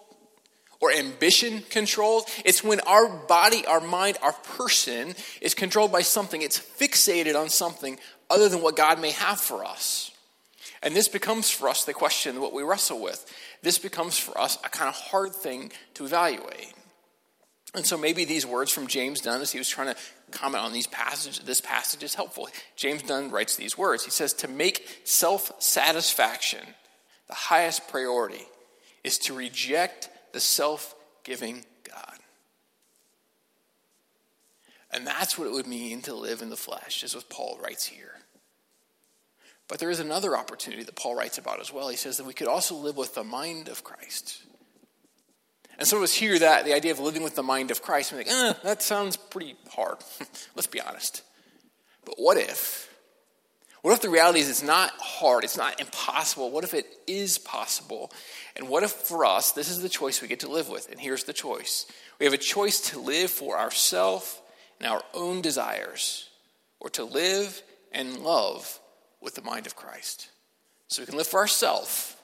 or 0.80 0.92
ambition 0.92 1.62
controlled. 1.68 2.24
It's 2.42 2.64
when 2.64 2.80
our 2.80 3.06
body, 3.06 3.66
our 3.66 3.82
mind, 3.82 4.16
our 4.22 4.32
person 4.32 5.14
is 5.42 5.52
controlled 5.52 5.92
by 5.92 6.00
something. 6.00 6.40
It's 6.40 6.58
fixated 6.58 7.38
on 7.38 7.50
something 7.50 7.98
other 8.30 8.48
than 8.48 8.62
what 8.62 8.76
God 8.76 8.98
may 8.98 9.10
have 9.10 9.38
for 9.38 9.62
us. 9.62 10.11
And 10.82 10.96
this 10.96 11.08
becomes 11.08 11.48
for 11.48 11.68
us 11.68 11.84
the 11.84 11.94
question 11.94 12.40
what 12.40 12.52
we 12.52 12.62
wrestle 12.62 13.00
with. 13.00 13.24
This 13.62 13.78
becomes 13.78 14.18
for 14.18 14.38
us 14.38 14.58
a 14.64 14.68
kind 14.68 14.88
of 14.88 14.94
hard 14.94 15.32
thing 15.32 15.70
to 15.94 16.04
evaluate. 16.04 16.74
And 17.74 17.86
so 17.86 17.96
maybe 17.96 18.24
these 18.24 18.44
words 18.44 18.70
from 18.70 18.86
James 18.86 19.20
Dunn, 19.20 19.40
as 19.40 19.52
he 19.52 19.58
was 19.58 19.68
trying 19.68 19.94
to 19.94 20.00
comment 20.30 20.64
on 20.64 20.72
these 20.72 20.88
passages, 20.88 21.38
this 21.44 21.60
passage 21.60 22.02
is 22.02 22.14
helpful. 22.14 22.48
James 22.76 23.02
Dunn 23.02 23.30
writes 23.30 23.56
these 23.56 23.78
words. 23.78 24.04
He 24.04 24.10
says, 24.10 24.34
To 24.34 24.48
make 24.48 25.00
self 25.04 25.52
satisfaction 25.62 26.66
the 27.28 27.34
highest 27.34 27.88
priority 27.88 28.44
is 29.04 29.18
to 29.18 29.34
reject 29.34 30.10
the 30.32 30.40
self 30.40 30.94
giving 31.24 31.64
God. 31.88 32.18
And 34.90 35.06
that's 35.06 35.38
what 35.38 35.46
it 35.46 35.52
would 35.52 35.66
mean 35.66 36.02
to 36.02 36.14
live 36.14 36.42
in 36.42 36.50
the 36.50 36.56
flesh, 36.56 37.02
is 37.02 37.14
what 37.14 37.30
Paul 37.30 37.58
writes 37.62 37.86
here. 37.86 38.12
But 39.72 39.78
there 39.78 39.88
is 39.88 40.00
another 40.00 40.36
opportunity 40.36 40.82
that 40.82 40.96
Paul 40.96 41.14
writes 41.14 41.38
about 41.38 41.58
as 41.58 41.72
well. 41.72 41.88
He 41.88 41.96
says 41.96 42.18
that 42.18 42.26
we 42.26 42.34
could 42.34 42.46
also 42.46 42.74
live 42.74 42.98
with 42.98 43.14
the 43.14 43.24
mind 43.24 43.68
of 43.68 43.82
Christ. 43.82 44.42
And 45.78 45.88
some 45.88 45.96
of 45.96 46.02
us 46.02 46.12
hear 46.12 46.38
that, 46.38 46.66
the 46.66 46.74
idea 46.74 46.92
of 46.92 46.98
living 46.98 47.22
with 47.22 47.36
the 47.36 47.42
mind 47.42 47.70
of 47.70 47.80
Christ, 47.80 48.12
and 48.12 48.18
we 48.18 48.24
think, 48.24 48.36
eh, 48.36 48.52
that 48.64 48.82
sounds 48.82 49.16
pretty 49.16 49.56
hard. 49.70 49.96
Let's 50.54 50.66
be 50.66 50.82
honest. 50.82 51.22
But 52.04 52.16
what 52.18 52.36
if? 52.36 52.94
What 53.80 53.94
if 53.94 54.02
the 54.02 54.10
reality 54.10 54.40
is 54.40 54.50
it's 54.50 54.62
not 54.62 54.90
hard, 54.98 55.42
it's 55.42 55.56
not 55.56 55.80
impossible? 55.80 56.50
What 56.50 56.64
if 56.64 56.74
it 56.74 56.84
is 57.06 57.38
possible? 57.38 58.12
And 58.56 58.68
what 58.68 58.82
if 58.82 58.90
for 58.90 59.24
us, 59.24 59.52
this 59.52 59.70
is 59.70 59.80
the 59.80 59.88
choice 59.88 60.20
we 60.20 60.28
get 60.28 60.40
to 60.40 60.52
live 60.52 60.68
with? 60.68 60.90
And 60.90 61.00
here's 61.00 61.24
the 61.24 61.32
choice 61.32 61.86
we 62.18 62.26
have 62.26 62.34
a 62.34 62.36
choice 62.36 62.90
to 62.90 63.00
live 63.00 63.30
for 63.30 63.58
ourselves 63.58 64.38
and 64.78 64.92
our 64.92 65.02
own 65.14 65.40
desires, 65.40 66.28
or 66.78 66.90
to 66.90 67.04
live 67.04 67.62
and 67.90 68.18
love 68.18 68.78
with 69.22 69.34
the 69.34 69.42
mind 69.42 69.66
of 69.66 69.76
Christ. 69.76 70.28
So 70.88 71.00
we 71.00 71.06
can 71.06 71.16
live 71.16 71.26
for 71.26 71.40
ourselves, 71.40 72.16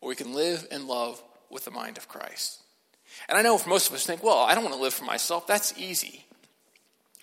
or 0.00 0.10
we 0.10 0.14
can 0.14 0.32
live 0.34 0.66
and 0.70 0.86
love 0.86 1.22
with 1.50 1.64
the 1.64 1.70
mind 1.70 1.98
of 1.98 2.08
Christ. 2.08 2.62
And 3.28 3.36
I 3.36 3.42
know 3.42 3.58
for 3.58 3.68
most 3.68 3.88
of 3.88 3.94
us 3.94 4.06
think, 4.06 4.22
well, 4.22 4.38
I 4.38 4.54
don't 4.54 4.62
want 4.62 4.76
to 4.76 4.82
live 4.82 4.94
for 4.94 5.04
myself. 5.04 5.46
That's 5.46 5.76
easy. 5.76 6.24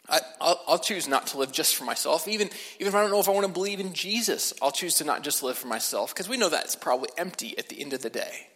I, 0.09 0.21
will 0.67 0.79
choose 0.79 1.07
not 1.07 1.27
to 1.27 1.37
live 1.37 1.51
just 1.51 1.75
for 1.75 1.83
myself. 1.83 2.27
Even, 2.27 2.49
even 2.79 2.87
if 2.87 2.95
I 2.95 3.01
don't 3.01 3.11
know 3.11 3.19
if 3.19 3.27
I 3.27 3.31
want 3.31 3.45
to 3.45 3.51
believe 3.51 3.79
in 3.79 3.93
Jesus, 3.93 4.53
I'll 4.61 4.71
choose 4.71 4.95
to 4.95 5.03
not 5.03 5.21
just 5.21 5.43
live 5.43 5.57
for 5.57 5.67
myself 5.67 6.13
because 6.13 6.29
we 6.29 6.37
know 6.37 6.49
that's 6.49 6.75
probably 6.75 7.09
empty 7.17 7.57
at 7.57 7.67
the 7.67 7.81
end 7.81 7.93
of 7.93 8.01
the 8.01 8.09
day. 8.09 8.47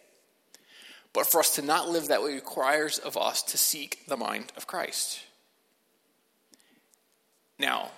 But 1.14 1.28
for 1.28 1.42
us 1.42 1.56
to 1.56 1.62
not 1.62 1.90
live 1.90 2.08
that 2.08 2.24
way 2.24 2.34
requires 2.34 3.00
of 3.00 3.18
us 3.18 3.44
to 3.44 3.58
seek 3.58 4.06
the 4.08 4.16
mind 4.16 4.54
of 4.56 4.66
Christ. 4.66 5.20
Now, 7.60 7.92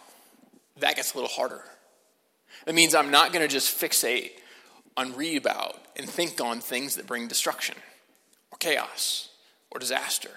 that 0.77 0.95
gets 0.95 1.13
a 1.13 1.17
little 1.17 1.29
harder. 1.29 1.61
That 2.65 2.75
means 2.75 2.95
I'm 2.95 3.11
not 3.11 3.33
going 3.33 3.47
to 3.47 3.51
just 3.51 3.79
fixate 3.79 4.31
on 4.95 5.15
read 5.15 5.37
about 5.37 5.77
and 5.95 6.09
think 6.09 6.39
on 6.39 6.59
things 6.59 6.95
that 6.95 7.07
bring 7.07 7.27
destruction 7.27 7.75
or 8.51 8.57
chaos 8.57 9.29
or 9.71 9.79
disaster. 9.79 10.29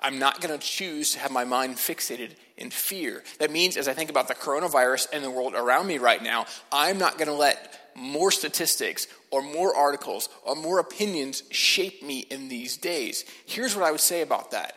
I'm 0.00 0.18
not 0.18 0.40
going 0.40 0.58
to 0.58 0.64
choose 0.64 1.12
to 1.12 1.18
have 1.20 1.30
my 1.30 1.44
mind 1.44 1.76
fixated 1.76 2.32
in 2.56 2.70
fear. 2.70 3.22
That 3.38 3.50
means, 3.50 3.76
as 3.76 3.88
I 3.88 3.94
think 3.94 4.10
about 4.10 4.28
the 4.28 4.34
coronavirus 4.34 5.08
and 5.12 5.24
the 5.24 5.30
world 5.30 5.54
around 5.54 5.86
me 5.86 5.98
right 5.98 6.22
now, 6.22 6.46
I'm 6.72 6.98
not 6.98 7.16
going 7.16 7.28
to 7.28 7.34
let 7.34 7.80
more 7.96 8.30
statistics 8.30 9.06
or 9.30 9.40
more 9.40 9.74
articles 9.74 10.28
or 10.44 10.56
more 10.56 10.78
opinions 10.78 11.44
shape 11.50 12.02
me 12.02 12.20
in 12.30 12.48
these 12.48 12.76
days. 12.76 13.24
Here's 13.46 13.74
what 13.76 13.84
I 13.84 13.90
would 13.90 14.00
say 14.00 14.22
about 14.22 14.50
that. 14.50 14.76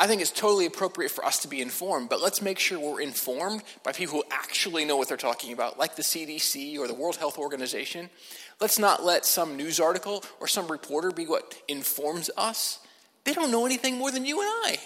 I 0.00 0.06
think 0.06 0.22
it's 0.22 0.30
totally 0.30 0.64
appropriate 0.64 1.10
for 1.10 1.26
us 1.26 1.40
to 1.40 1.48
be 1.48 1.60
informed, 1.60 2.08
but 2.08 2.22
let's 2.22 2.40
make 2.40 2.58
sure 2.58 2.80
we're 2.80 3.02
informed 3.02 3.62
by 3.84 3.92
people 3.92 4.14
who 4.14 4.24
actually 4.30 4.86
know 4.86 4.96
what 4.96 5.08
they're 5.08 5.18
talking 5.18 5.52
about, 5.52 5.78
like 5.78 5.94
the 5.94 6.02
CDC 6.02 6.78
or 6.78 6.88
the 6.88 6.94
World 6.94 7.16
Health 7.16 7.36
Organization. 7.36 8.08
Let's 8.62 8.78
not 8.78 9.04
let 9.04 9.26
some 9.26 9.58
news 9.58 9.78
article 9.78 10.24
or 10.40 10.48
some 10.48 10.68
reporter 10.68 11.10
be 11.10 11.26
what 11.26 11.54
informs 11.68 12.30
us. 12.38 12.78
They 13.24 13.34
don't 13.34 13.50
know 13.50 13.66
anything 13.66 13.98
more 13.98 14.10
than 14.10 14.24
you 14.24 14.40
and 14.40 14.48
I. 14.48 14.78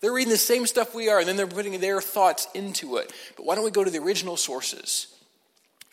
They're 0.00 0.12
reading 0.12 0.30
the 0.30 0.36
same 0.36 0.66
stuff 0.66 0.94
we 0.94 1.08
are, 1.08 1.18
and 1.18 1.26
then 1.26 1.36
they're 1.36 1.48
putting 1.48 1.80
their 1.80 2.00
thoughts 2.00 2.46
into 2.54 2.98
it. 2.98 3.12
But 3.36 3.46
why 3.46 3.56
don't 3.56 3.64
we 3.64 3.72
go 3.72 3.82
to 3.82 3.90
the 3.90 3.98
original 3.98 4.36
sources? 4.36 5.08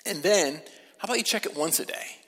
And 0.06 0.22
then, 0.22 0.62
how 1.00 1.06
about 1.06 1.18
you 1.18 1.24
check 1.24 1.48
it 1.48 1.58
once 1.58 1.80
a 1.80 1.86
day? 1.86 2.21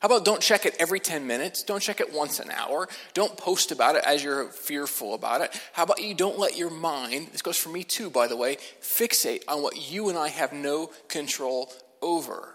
How 0.00 0.06
about 0.06 0.24
don't 0.24 0.40
check 0.40 0.64
it 0.64 0.76
every 0.78 1.00
10 1.00 1.26
minutes? 1.26 1.64
Don't 1.64 1.82
check 1.82 2.00
it 2.00 2.12
once 2.12 2.38
an 2.38 2.50
hour. 2.50 2.88
Don't 3.14 3.36
post 3.36 3.72
about 3.72 3.96
it 3.96 4.04
as 4.04 4.22
you're 4.22 4.44
fearful 4.46 5.14
about 5.14 5.40
it. 5.40 5.60
How 5.72 5.82
about 5.82 6.00
you 6.00 6.14
don't 6.14 6.38
let 6.38 6.56
your 6.56 6.70
mind, 6.70 7.28
this 7.32 7.42
goes 7.42 7.56
for 7.56 7.70
me 7.70 7.82
too, 7.82 8.08
by 8.08 8.28
the 8.28 8.36
way, 8.36 8.58
fixate 8.80 9.42
on 9.48 9.60
what 9.60 9.90
you 9.90 10.08
and 10.08 10.16
I 10.16 10.28
have 10.28 10.52
no 10.52 10.90
control 11.08 11.72
over. 12.00 12.54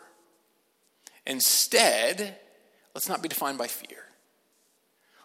Instead, 1.25 2.37
let's 2.95 3.09
not 3.09 3.21
be 3.21 3.27
defined 3.27 3.57
by 3.57 3.67
fear. 3.67 4.05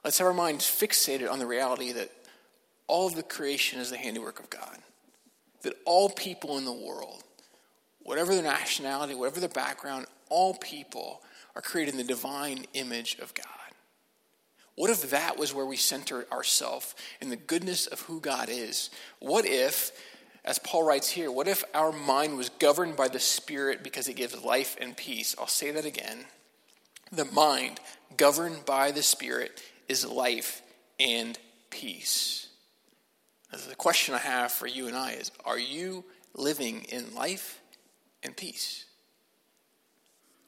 Let's 0.02 0.18
have 0.18 0.26
our 0.26 0.34
minds 0.34 0.64
fixated 0.64 1.30
on 1.30 1.38
the 1.38 1.46
reality 1.46 1.92
that 1.92 2.10
all 2.88 3.06
of 3.06 3.14
the 3.14 3.22
creation 3.22 3.78
is 3.78 3.90
the 3.90 3.96
handiwork 3.96 4.40
of 4.40 4.50
God. 4.50 4.78
That 5.62 5.74
all 5.84 6.08
people 6.08 6.58
in 6.58 6.64
the 6.64 6.72
world, 6.72 7.22
whatever 8.00 8.34
their 8.34 8.42
nationality, 8.42 9.14
whatever 9.14 9.38
their 9.38 9.48
background, 9.48 10.06
all 10.30 10.54
people 10.54 11.22
are 11.58 11.62
created 11.62 11.94
in 11.94 11.98
the 11.98 12.04
divine 12.04 12.64
image 12.72 13.18
of 13.18 13.34
God. 13.34 13.44
What 14.76 14.90
if 14.90 15.10
that 15.10 15.36
was 15.36 15.52
where 15.52 15.66
we 15.66 15.76
centered 15.76 16.30
ourselves 16.30 16.94
in 17.20 17.30
the 17.30 17.36
goodness 17.36 17.88
of 17.88 18.02
who 18.02 18.20
God 18.20 18.48
is? 18.48 18.90
What 19.18 19.44
if, 19.44 19.90
as 20.44 20.60
Paul 20.60 20.84
writes 20.84 21.10
here, 21.10 21.32
what 21.32 21.48
if 21.48 21.64
our 21.74 21.90
mind 21.90 22.36
was 22.36 22.48
governed 22.48 22.94
by 22.94 23.08
the 23.08 23.18
Spirit 23.18 23.82
because 23.82 24.06
it 24.06 24.14
gives 24.14 24.40
life 24.40 24.76
and 24.80 24.96
peace? 24.96 25.34
I'll 25.36 25.48
say 25.48 25.72
that 25.72 25.84
again. 25.84 26.26
The 27.10 27.24
mind 27.24 27.80
governed 28.16 28.64
by 28.64 28.92
the 28.92 29.02
Spirit 29.02 29.60
is 29.88 30.06
life 30.06 30.62
and 31.00 31.36
peace. 31.70 32.46
The 33.50 33.74
question 33.74 34.14
I 34.14 34.18
have 34.18 34.52
for 34.52 34.68
you 34.68 34.86
and 34.86 34.96
I 34.96 35.12
is 35.12 35.32
Are 35.44 35.58
you 35.58 36.04
living 36.34 36.84
in 36.84 37.16
life 37.16 37.60
and 38.22 38.36
peace? 38.36 38.84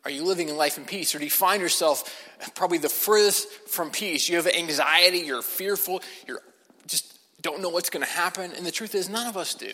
Are 0.05 0.11
you 0.11 0.25
living 0.25 0.49
in 0.49 0.57
life 0.57 0.79
in 0.79 0.85
peace? 0.85 1.15
Or 1.15 1.19
do 1.19 1.25
you 1.25 1.31
find 1.31 1.61
yourself 1.61 2.27
probably 2.55 2.79
the 2.79 2.89
furthest 2.89 3.49
from 3.69 3.91
peace? 3.91 4.29
You 4.29 4.37
have 4.37 4.47
anxiety, 4.47 5.19
you're 5.19 5.43
fearful, 5.43 6.03
you're 6.27 6.41
just 6.87 7.19
don't 7.43 7.61
know 7.61 7.69
what's 7.69 7.91
going 7.91 8.05
to 8.05 8.11
happen. 8.11 8.53
And 8.57 8.65
the 8.65 8.71
truth 8.71 8.95
is, 8.95 9.09
none 9.09 9.27
of 9.27 9.37
us 9.37 9.55
do. 9.55 9.73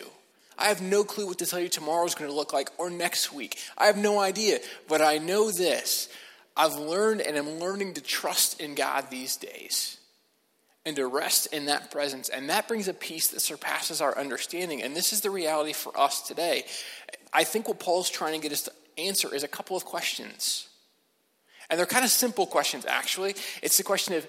I 0.57 0.65
have 0.65 0.81
no 0.81 1.03
clue 1.03 1.27
what 1.27 1.37
to 1.39 1.45
tell 1.45 1.59
you 1.59 1.69
tomorrow 1.69 2.05
is 2.05 2.15
going 2.15 2.29
to 2.29 2.35
look 2.35 2.51
like 2.51 2.71
or 2.77 2.89
next 2.89 3.31
week. 3.31 3.59
I 3.77 3.85
have 3.85 3.97
no 3.97 4.19
idea. 4.19 4.59
But 4.87 5.01
I 5.01 5.17
know 5.17 5.51
this 5.51 6.09
I've 6.55 6.75
learned 6.75 7.21
and 7.21 7.37
am 7.37 7.59
learning 7.59 7.93
to 7.93 8.01
trust 8.01 8.59
in 8.59 8.75
God 8.75 9.09
these 9.09 9.37
days 9.37 9.97
and 10.85 10.95
to 10.95 11.05
rest 11.05 11.53
in 11.53 11.65
that 11.65 11.91
presence. 11.91 12.29
And 12.29 12.49
that 12.49 12.67
brings 12.67 12.87
a 12.87 12.93
peace 12.93 13.27
that 13.29 13.41
surpasses 13.41 14.01
our 14.01 14.17
understanding. 14.17 14.81
And 14.81 14.95
this 14.95 15.13
is 15.13 15.21
the 15.21 15.29
reality 15.29 15.73
for 15.73 15.97
us 15.97 16.21
today. 16.21 16.65
I 17.31 17.43
think 17.43 17.67
what 17.67 17.79
Paul's 17.79 18.09
trying 18.09 18.33
to 18.33 18.39
get 18.39 18.51
us 18.51 18.63
to 18.63 18.71
answer 18.97 19.33
is 19.33 19.43
a 19.43 19.47
couple 19.47 19.77
of 19.77 19.85
questions. 19.85 20.69
And 21.69 21.77
they're 21.77 21.85
kind 21.85 22.05
of 22.05 22.11
simple 22.11 22.45
questions, 22.45 22.85
actually. 22.85 23.35
It's 23.61 23.77
the 23.77 23.83
question 23.83 24.13
of 24.15 24.27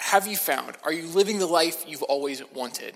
Have 0.00 0.26
you 0.26 0.36
found, 0.36 0.76
are 0.82 0.92
you 0.92 1.06
living 1.06 1.38
the 1.38 1.46
life 1.46 1.84
you've 1.86 2.02
always 2.02 2.42
wanted? 2.52 2.94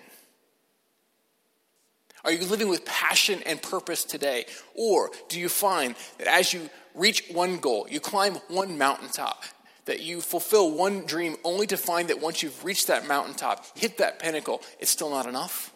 Are 2.24 2.32
you 2.32 2.46
living 2.46 2.68
with 2.68 2.86
passion 2.86 3.42
and 3.44 3.60
purpose 3.60 4.02
today? 4.02 4.46
Or 4.74 5.10
do 5.28 5.38
you 5.38 5.50
find 5.50 5.94
that 6.18 6.26
as 6.26 6.54
you 6.54 6.70
reach 6.94 7.24
one 7.30 7.58
goal, 7.58 7.86
you 7.90 8.00
climb 8.00 8.36
one 8.48 8.78
mountaintop, 8.78 9.44
that 9.84 10.02
you 10.02 10.22
fulfill 10.22 10.70
one 10.70 11.04
dream 11.04 11.36
only 11.44 11.66
to 11.66 11.76
find 11.76 12.08
that 12.08 12.20
once 12.20 12.42
you've 12.42 12.64
reached 12.64 12.86
that 12.86 13.06
mountaintop, 13.06 13.66
hit 13.76 13.98
that 13.98 14.18
pinnacle, 14.18 14.62
it's 14.80 14.90
still 14.90 15.10
not 15.10 15.26
enough? 15.26 15.73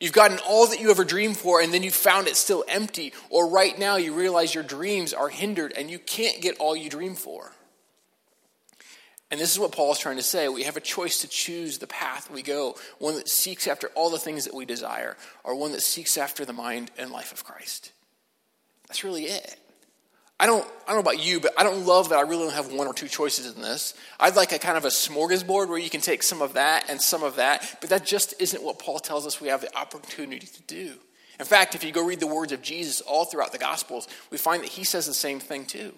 You've 0.00 0.12
gotten 0.12 0.38
all 0.46 0.66
that 0.66 0.80
you 0.80 0.90
ever 0.90 1.04
dreamed 1.04 1.38
for, 1.38 1.60
and 1.60 1.72
then 1.72 1.82
you 1.82 1.90
found 1.90 2.28
it 2.28 2.36
still 2.36 2.64
empty. 2.68 3.12
Or 3.30 3.48
right 3.48 3.78
now, 3.78 3.96
you 3.96 4.12
realize 4.12 4.54
your 4.54 4.64
dreams 4.64 5.14
are 5.14 5.28
hindered 5.28 5.72
and 5.76 5.90
you 5.90 5.98
can't 5.98 6.42
get 6.42 6.58
all 6.58 6.76
you 6.76 6.90
dream 6.90 7.14
for. 7.14 7.52
And 9.30 9.40
this 9.40 9.52
is 9.52 9.58
what 9.58 9.72
Paul 9.72 9.92
is 9.92 9.98
trying 9.98 10.16
to 10.16 10.22
say. 10.22 10.48
We 10.48 10.64
have 10.64 10.76
a 10.76 10.80
choice 10.80 11.20
to 11.22 11.28
choose 11.28 11.78
the 11.78 11.86
path 11.86 12.30
we 12.30 12.42
go 12.42 12.76
one 12.98 13.16
that 13.16 13.28
seeks 13.28 13.66
after 13.66 13.88
all 13.94 14.10
the 14.10 14.18
things 14.18 14.44
that 14.44 14.54
we 14.54 14.64
desire, 14.64 15.16
or 15.42 15.56
one 15.56 15.72
that 15.72 15.82
seeks 15.82 16.16
after 16.16 16.44
the 16.44 16.52
mind 16.52 16.90
and 16.96 17.10
life 17.10 17.32
of 17.32 17.42
Christ. 17.42 17.92
That's 18.86 19.02
really 19.02 19.24
it. 19.24 19.56
I 20.38 20.44
don't, 20.44 20.66
I 20.86 20.92
don't 20.92 20.96
know 20.96 21.10
about 21.10 21.24
you, 21.24 21.40
but 21.40 21.52
I 21.58 21.62
don't 21.62 21.86
love 21.86 22.10
that 22.10 22.18
I 22.18 22.22
really 22.22 22.44
don't 22.44 22.52
have 22.52 22.70
one 22.70 22.86
or 22.86 22.92
two 22.92 23.08
choices 23.08 23.54
in 23.54 23.62
this. 23.62 23.94
I'd 24.20 24.36
like 24.36 24.52
a 24.52 24.58
kind 24.58 24.76
of 24.76 24.84
a 24.84 24.88
smorgasbord 24.88 25.68
where 25.68 25.78
you 25.78 25.88
can 25.88 26.02
take 26.02 26.22
some 26.22 26.42
of 26.42 26.54
that 26.54 26.90
and 26.90 27.00
some 27.00 27.22
of 27.22 27.36
that, 27.36 27.78
but 27.80 27.88
that 27.90 28.04
just 28.04 28.34
isn't 28.38 28.62
what 28.62 28.78
Paul 28.78 28.98
tells 28.98 29.26
us 29.26 29.40
we 29.40 29.48
have 29.48 29.62
the 29.62 29.74
opportunity 29.76 30.46
to 30.46 30.62
do. 30.62 30.94
In 31.40 31.46
fact, 31.46 31.74
if 31.74 31.84
you 31.84 31.92
go 31.92 32.04
read 32.04 32.20
the 32.20 32.26
words 32.26 32.52
of 32.52 32.62
Jesus 32.62 33.00
all 33.00 33.24
throughout 33.24 33.52
the 33.52 33.58
Gospels, 33.58 34.08
we 34.30 34.36
find 34.36 34.62
that 34.62 34.70
he 34.70 34.84
says 34.84 35.06
the 35.06 35.14
same 35.14 35.40
thing 35.40 35.64
too. 35.64 35.92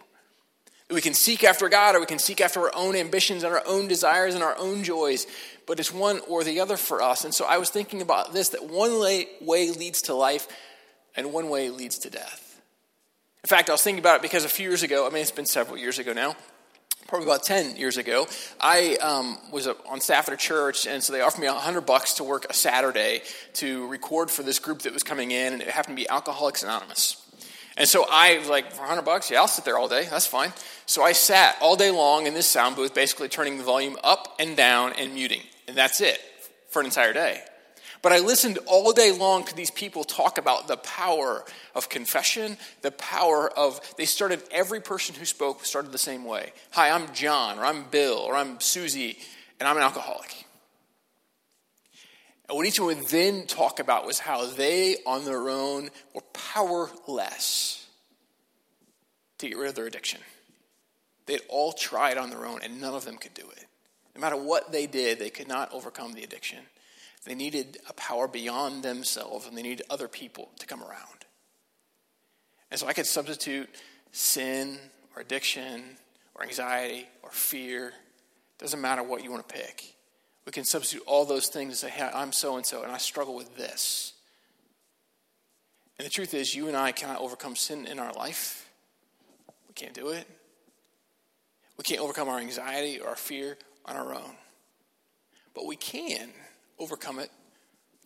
That 0.86 0.94
We 0.94 1.00
can 1.00 1.14
seek 1.14 1.42
after 1.42 1.68
God 1.68 1.96
or 1.96 2.00
we 2.00 2.06
can 2.06 2.18
seek 2.20 2.40
after 2.40 2.60
our 2.60 2.72
own 2.74 2.94
ambitions 2.94 3.42
and 3.42 3.52
our 3.52 3.62
own 3.66 3.88
desires 3.88 4.34
and 4.34 4.42
our 4.42 4.56
own 4.56 4.84
joys, 4.84 5.26
but 5.66 5.80
it's 5.80 5.92
one 5.92 6.20
or 6.28 6.44
the 6.44 6.60
other 6.60 6.76
for 6.76 7.02
us. 7.02 7.24
And 7.24 7.34
so 7.34 7.44
I 7.44 7.58
was 7.58 7.70
thinking 7.70 8.02
about 8.02 8.32
this 8.32 8.50
that 8.50 8.64
one 8.64 9.00
way 9.00 9.26
leads 9.40 10.02
to 10.02 10.14
life 10.14 10.46
and 11.16 11.32
one 11.32 11.50
way 11.50 11.70
leads 11.70 11.98
to 12.00 12.10
death. 12.10 12.47
In 13.44 13.48
fact, 13.48 13.68
I 13.68 13.72
was 13.72 13.82
thinking 13.82 14.00
about 14.00 14.16
it 14.16 14.22
because 14.22 14.44
a 14.44 14.48
few 14.48 14.68
years 14.68 14.82
ago, 14.82 15.06
I 15.06 15.10
mean, 15.10 15.22
it's 15.22 15.30
been 15.30 15.46
several 15.46 15.78
years 15.78 15.98
ago 15.98 16.12
now, 16.12 16.34
probably 17.06 17.26
about 17.26 17.42
10 17.42 17.76
years 17.76 17.96
ago, 17.96 18.26
I 18.60 18.96
um, 18.96 19.38
was 19.50 19.66
on 19.66 20.00
staff 20.00 20.28
at 20.28 20.34
a 20.34 20.36
church, 20.36 20.86
and 20.86 21.02
so 21.02 21.12
they 21.12 21.22
offered 21.22 21.40
me 21.40 21.46
100 21.46 21.82
bucks 21.82 22.14
to 22.14 22.24
work 22.24 22.46
a 22.50 22.52
Saturday 22.52 23.22
to 23.54 23.86
record 23.88 24.30
for 24.30 24.42
this 24.42 24.58
group 24.58 24.82
that 24.82 24.92
was 24.92 25.02
coming 25.02 25.30
in, 25.30 25.54
and 25.54 25.62
it 25.62 25.68
happened 25.68 25.96
to 25.96 26.02
be 26.02 26.08
Alcoholics 26.08 26.62
Anonymous. 26.62 27.24
And 27.78 27.88
so 27.88 28.06
I 28.10 28.38
was 28.38 28.48
like, 28.48 28.72
for 28.72 28.80
100 28.80 29.02
bucks, 29.02 29.30
yeah, 29.30 29.38
I'll 29.38 29.48
sit 29.48 29.64
there 29.64 29.78
all 29.78 29.88
day. 29.88 30.06
That's 30.10 30.26
fine. 30.26 30.52
So 30.84 31.02
I 31.02 31.12
sat 31.12 31.56
all 31.60 31.76
day 31.76 31.92
long 31.92 32.26
in 32.26 32.34
this 32.34 32.46
sound 32.48 32.74
booth, 32.74 32.92
basically 32.92 33.28
turning 33.28 33.56
the 33.56 33.64
volume 33.64 33.96
up 34.02 34.34
and 34.40 34.56
down 34.56 34.92
and 34.98 35.14
muting. 35.14 35.42
And 35.68 35.76
that's 35.76 36.00
it 36.00 36.20
for 36.70 36.80
an 36.80 36.86
entire 36.86 37.12
day. 37.12 37.40
But 38.02 38.12
I 38.12 38.18
listened 38.18 38.58
all 38.66 38.92
day 38.92 39.12
long 39.12 39.44
to 39.44 39.56
these 39.56 39.70
people 39.70 40.04
talk 40.04 40.38
about 40.38 40.68
the 40.68 40.76
power 40.76 41.44
of 41.74 41.88
confession, 41.88 42.56
the 42.82 42.92
power 42.92 43.50
of, 43.50 43.80
they 43.96 44.04
started, 44.04 44.42
every 44.50 44.80
person 44.80 45.14
who 45.14 45.24
spoke 45.24 45.64
started 45.64 45.90
the 45.92 45.98
same 45.98 46.24
way. 46.24 46.52
Hi, 46.72 46.90
I'm 46.90 47.12
John, 47.12 47.58
or 47.58 47.64
I'm 47.64 47.84
Bill, 47.84 48.18
or 48.18 48.36
I'm 48.36 48.60
Susie, 48.60 49.18
and 49.58 49.68
I'm 49.68 49.76
an 49.76 49.82
alcoholic. 49.82 50.46
And 52.48 52.56
what 52.56 52.66
each 52.66 52.80
one 52.80 52.88
would 52.88 53.08
then 53.08 53.46
talk 53.46 53.78
about 53.80 54.06
was 54.06 54.20
how 54.20 54.46
they, 54.46 54.96
on 55.04 55.24
their 55.24 55.50
own, 55.50 55.90
were 56.14 56.22
powerless 56.32 57.86
to 59.38 59.48
get 59.48 59.58
rid 59.58 59.68
of 59.68 59.74
their 59.74 59.86
addiction. 59.86 60.20
They 61.26 61.34
had 61.34 61.42
all 61.48 61.72
tried 61.72 62.16
on 62.16 62.30
their 62.30 62.46
own, 62.46 62.60
and 62.62 62.80
none 62.80 62.94
of 62.94 63.04
them 63.04 63.18
could 63.18 63.34
do 63.34 63.48
it. 63.50 63.66
No 64.14 64.20
matter 64.20 64.36
what 64.36 64.72
they 64.72 64.86
did, 64.86 65.18
they 65.18 65.30
could 65.30 65.46
not 65.46 65.72
overcome 65.72 66.14
the 66.14 66.24
addiction. 66.24 66.58
They 67.24 67.34
needed 67.34 67.78
a 67.88 67.92
power 67.92 68.28
beyond 68.28 68.82
themselves, 68.82 69.46
and 69.46 69.56
they 69.56 69.62
needed 69.62 69.82
other 69.90 70.08
people 70.08 70.50
to 70.58 70.66
come 70.66 70.82
around. 70.82 71.26
And 72.70 72.78
so 72.78 72.86
I 72.86 72.92
could 72.92 73.06
substitute 73.06 73.68
sin 74.12 74.78
or 75.14 75.22
addiction 75.22 75.82
or 76.34 76.44
anxiety 76.44 77.08
or 77.22 77.30
fear. 77.30 77.92
Doesn't 78.58 78.80
matter 78.80 79.02
what 79.02 79.22
you 79.24 79.30
want 79.30 79.46
to 79.48 79.54
pick. 79.54 79.94
We 80.46 80.52
can 80.52 80.64
substitute 80.64 81.02
all 81.06 81.24
those 81.24 81.48
things 81.48 81.68
and 81.68 81.76
say, 81.76 81.90
hey, 81.90 82.10
I'm 82.14 82.32
so 82.32 82.56
and 82.56 82.64
so, 82.64 82.82
and 82.82 82.90
I 82.90 82.98
struggle 82.98 83.34
with 83.34 83.56
this. 83.56 84.14
And 85.98 86.06
the 86.06 86.10
truth 86.10 86.32
is, 86.32 86.54
you 86.54 86.68
and 86.68 86.76
I 86.76 86.92
cannot 86.92 87.20
overcome 87.20 87.56
sin 87.56 87.86
in 87.86 87.98
our 87.98 88.12
life. 88.12 88.70
We 89.66 89.74
can't 89.74 89.94
do 89.94 90.08
it. 90.10 90.26
We 91.76 91.82
can't 91.82 92.00
overcome 92.00 92.28
our 92.28 92.38
anxiety 92.38 93.00
or 93.00 93.08
our 93.08 93.16
fear 93.16 93.58
on 93.84 93.96
our 93.96 94.14
own. 94.14 94.36
But 95.54 95.66
we 95.66 95.76
can 95.76 96.30
overcome 96.78 97.18
it 97.18 97.30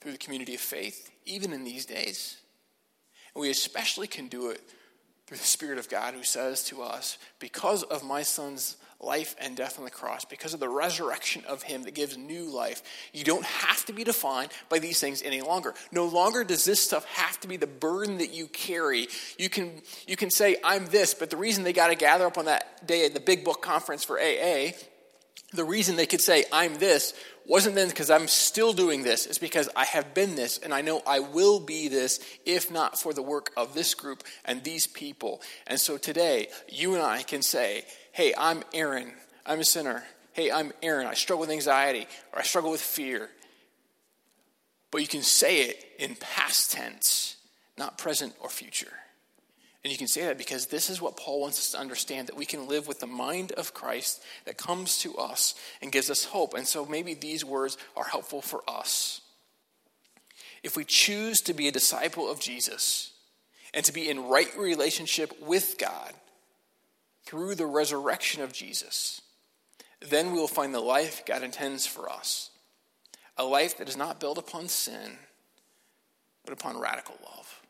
through 0.00 0.12
the 0.12 0.19
community 0.19 0.55
of 0.55 0.61
faith, 0.61 1.11
even 1.25 1.52
in 1.52 1.64
these 1.64 1.87
days. 1.87 2.38
And 3.35 3.41
we 3.41 3.50
especially 3.50 4.07
can 4.07 4.29
do 4.29 4.50
it 4.50 4.61
through 5.26 5.38
the 5.38 5.45
Spirit 5.45 5.79
of 5.79 5.88
God 5.88 6.14
who 6.14 6.23
says 6.23 6.64
to 6.64 6.83
us, 6.83 7.19
Because 7.38 7.83
of 7.85 8.05
my 8.05 8.23
son's 8.23 8.76
life 9.02 9.35
and 9.41 9.57
death 9.57 9.79
on 9.79 9.85
the 9.85 9.91
cross, 9.91 10.25
because 10.25 10.55
of 10.55 10.61
the 10.61 10.69
resurrection 10.69 11.43
of 11.49 11.62
him 11.62 11.83
that 11.83 11.95
gives 11.95 12.17
new 12.17 12.45
life, 12.45 12.83
you 13.12 13.25
don't 13.25 13.45
have 13.45 13.85
to 13.87 13.93
be 13.93 14.05
defined 14.05 14.50
by 14.69 14.79
these 14.79 15.00
things 15.00 15.23
any 15.23 15.41
longer. 15.41 15.75
No 15.91 16.07
longer 16.07 16.45
does 16.45 16.64
this 16.64 16.81
stuff 16.81 17.05
have 17.07 17.41
to 17.41 17.49
be 17.49 17.57
the 17.57 17.67
burden 17.67 18.19
that 18.19 18.33
you 18.33 18.47
carry. 18.47 19.09
You 19.38 19.49
can, 19.49 19.83
you 20.07 20.17
can 20.17 20.31
say, 20.31 20.57
I'm 20.62 20.87
this, 20.87 21.14
but 21.14 21.31
the 21.31 21.37
reason 21.37 21.64
they 21.64 21.73
got 21.73 21.88
to 21.88 21.97
gather 21.97 22.26
up 22.26 22.38
on 22.38 22.45
that 22.45 22.87
day 22.87 23.07
at 23.07 23.14
the 23.14 23.21
big 23.21 23.45
book 23.45 23.61
conference 23.61 24.05
for 24.05 24.19
AA, 24.21 24.71
the 25.52 25.64
reason 25.64 25.97
they 25.97 26.07
could 26.07 26.21
say, 26.21 26.45
I'm 26.52 26.79
this, 26.79 27.14
wasn't 27.46 27.75
then 27.75 27.88
because 27.88 28.11
I'm 28.11 28.28
still 28.28 28.72
doing 28.72 29.02
this, 29.02 29.26
it's 29.26 29.38
because 29.38 29.68
I 29.75 29.84
have 29.84 30.14
been 30.14 30.37
this 30.37 30.58
and 30.58 30.72
I 30.72 30.80
know 30.80 31.02
I 31.06 31.20
will 31.20 31.61
be 31.61 31.88
this 31.88 32.20
if 32.46 32.70
not 32.70 32.98
for 32.98 33.12
the 33.12 33.22
work 33.22 33.50
of 33.57 33.74
this 33.74 33.94
group 33.94 34.22
and 34.44 34.62
these 34.62 34.87
people. 34.87 35.42
And 35.66 35.81
so 35.81 35.96
today, 35.96 36.48
you 36.68 36.94
and 36.94 37.02
I 37.02 37.22
can 37.22 37.42
say, 37.42 37.85
hey, 38.12 38.33
I'm 38.37 38.62
Aaron, 38.72 39.12
I'm 39.44 39.61
a 39.61 39.64
sinner. 39.64 40.05
Hey, 40.33 40.50
I'm 40.50 40.72
Aaron, 40.83 41.07
I 41.07 41.14
struggle 41.14 41.42
with 41.42 41.50
anxiety 41.50 42.07
or 42.33 42.38
I 42.38 42.42
struggle 42.42 42.70
with 42.70 42.81
fear. 42.81 43.28
But 44.90 45.00
you 45.00 45.09
can 45.09 45.22
say 45.22 45.62
it 45.62 45.85
in 45.98 46.16
past 46.16 46.72
tense, 46.72 47.37
not 47.76 47.98
present 47.98 48.35
or 48.40 48.48
future. 48.48 48.92
And 49.85 49.90
you 49.90 49.99
can 49.99 50.07
say 50.07 50.23
that 50.23 50.38
because 50.38 50.66
this 50.66 50.88
is 50.88 51.01
what 51.01 51.16
Paul 51.16 51.40
wants 51.40 51.59
us 51.59 51.73
to 51.73 51.79
understand 51.79 52.29
that 52.29 52.37
we 52.37 52.47
can 52.47 52.68
live 52.68 52.87
with 52.87 53.01
the 53.01 53.07
mind 53.07 53.51
of 53.53 53.75
Christ 53.75 54.23
that 54.45 54.57
comes 54.57 54.99
to 54.99 55.16
us 55.16 55.57
and 55.81 55.90
gives 55.90 56.09
us 56.09 56.25
hope. 56.25 56.55
And 56.55 56.66
so 56.66 56.87
maybe 56.87 57.14
these 57.14 57.45
words 57.45 57.77
are 57.97 58.05
helpful 58.05 58.42
for 58.42 58.62
us. 58.68 59.21
If 60.62 60.77
we 60.77 60.85
choose 60.85 61.40
to 61.42 61.55
be 61.55 61.66
a 61.66 61.73
disciple 61.73 62.31
of 62.31 62.38
Jesus 62.38 63.12
and 63.75 63.85
to 63.85 63.92
be 63.92 64.09
in 64.09 64.29
right 64.29 64.57
relationship 64.57 65.33
with 65.42 65.77
God 65.79 66.12
through 67.27 67.57
the 67.57 67.66
resurrection 67.66 68.40
of 68.40 68.53
Jesus, 68.53 69.21
then 70.01 70.33
we 70.33 70.38
will 70.38 70.47
find 70.47 70.73
the 70.73 70.81
life 70.81 71.27
God 71.27 71.42
intends 71.42 71.87
for 71.87 72.09
us 72.09 72.51
a 73.38 73.45
life 73.45 73.79
that 73.79 73.88
is 73.88 73.97
not 73.97 74.21
built 74.21 74.37
upon 74.38 74.68
sin, 74.68 75.18
but 76.45 76.53
upon 76.53 76.79
radical 76.79 77.16
love. 77.25 77.62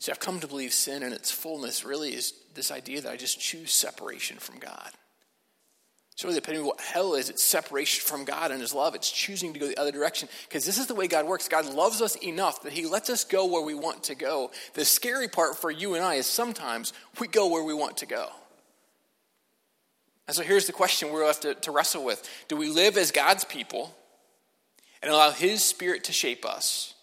See, 0.00 0.10
I've 0.10 0.18
come 0.18 0.40
to 0.40 0.48
believe 0.48 0.72
sin 0.72 1.02
in 1.02 1.12
its 1.12 1.30
fullness 1.30 1.84
really 1.84 2.14
is 2.14 2.32
this 2.54 2.70
idea 2.70 3.02
that 3.02 3.12
I 3.12 3.16
just 3.16 3.38
choose 3.38 3.70
separation 3.70 4.38
from 4.38 4.58
God. 4.58 4.90
It's 6.12 6.24
really 6.24 6.38
epitome 6.38 6.60
of 6.60 6.66
what 6.66 6.80
hell 6.80 7.14
is. 7.14 7.28
It's 7.28 7.42
separation 7.42 8.02
from 8.06 8.24
God 8.24 8.50
and 8.50 8.62
His 8.62 8.74
love. 8.74 8.94
It's 8.94 9.10
choosing 9.10 9.52
to 9.52 9.58
go 9.58 9.68
the 9.68 9.78
other 9.78 9.92
direction. 9.92 10.30
Because 10.48 10.64
this 10.64 10.78
is 10.78 10.86
the 10.86 10.94
way 10.94 11.06
God 11.06 11.26
works. 11.26 11.48
God 11.48 11.66
loves 11.66 12.00
us 12.00 12.16
enough 12.16 12.62
that 12.62 12.72
He 12.72 12.86
lets 12.86 13.10
us 13.10 13.24
go 13.24 13.44
where 13.44 13.62
we 13.62 13.74
want 13.74 14.04
to 14.04 14.14
go. 14.14 14.50
The 14.72 14.86
scary 14.86 15.28
part 15.28 15.56
for 15.56 15.70
you 15.70 15.94
and 15.94 16.04
I 16.04 16.14
is 16.14 16.26
sometimes 16.26 16.94
we 17.18 17.28
go 17.28 17.48
where 17.48 17.62
we 17.62 17.74
want 17.74 17.98
to 17.98 18.06
go. 18.06 18.28
And 20.26 20.34
so 20.34 20.42
here's 20.42 20.66
the 20.66 20.72
question 20.72 21.12
we're 21.12 21.26
left 21.26 21.42
to, 21.42 21.54
to 21.54 21.70
wrestle 21.70 22.04
with 22.04 22.26
Do 22.48 22.56
we 22.56 22.68
live 22.68 22.96
as 22.96 23.10
God's 23.10 23.44
people 23.44 23.94
and 25.02 25.10
allow 25.10 25.30
His 25.30 25.62
Spirit 25.62 26.04
to 26.04 26.12
shape 26.12 26.46
us? 26.46 26.94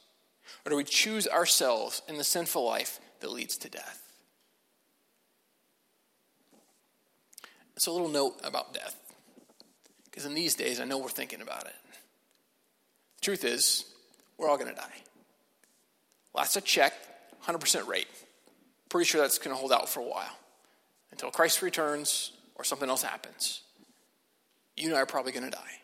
Or 0.68 0.70
do 0.70 0.76
we 0.76 0.84
choose 0.84 1.30
ourselves 1.30 2.02
in 2.10 2.18
the 2.18 2.26
sinful 2.26 2.62
life 2.62 3.00
that 3.22 3.32
leads 3.32 3.56
to 3.60 3.70
death? 3.70 4.04
It's 7.78 7.88
a 7.88 7.92
little 7.92 8.10
note 8.10 8.42
about 8.44 8.74
death. 8.74 9.00
Because 10.04 10.26
in 10.26 10.34
these 10.34 10.56
days, 10.56 10.82
I 10.82 10.84
know 10.84 10.98
we're 10.98 11.08
thinking 11.08 11.40
about 11.40 11.68
it. 11.68 11.76
The 13.16 13.22
truth 13.22 13.46
is, 13.46 13.86
we're 14.38 14.50
all 14.50 14.58
going 14.58 14.70
to 14.70 14.76
die. 14.76 15.04
Last 16.36 16.58
I 16.58 16.60
checked, 16.60 17.08
100% 17.46 17.88
rate. 17.88 18.08
Pretty 18.90 19.06
sure 19.06 19.22
that's 19.22 19.38
going 19.38 19.56
to 19.56 19.58
hold 19.58 19.72
out 19.72 19.88
for 19.88 20.02
a 20.02 20.04
while 20.04 20.38
until 21.12 21.32
Christ 21.32 21.62
returns 21.62 22.34
or 22.56 22.66
something 22.66 22.90
else 22.90 23.04
happens. 23.04 23.62
You 24.76 24.90
and 24.90 24.98
I 24.98 25.00
are 25.00 25.06
probably 25.06 25.32
going 25.32 25.50
to 25.50 25.50
die. 25.50 25.80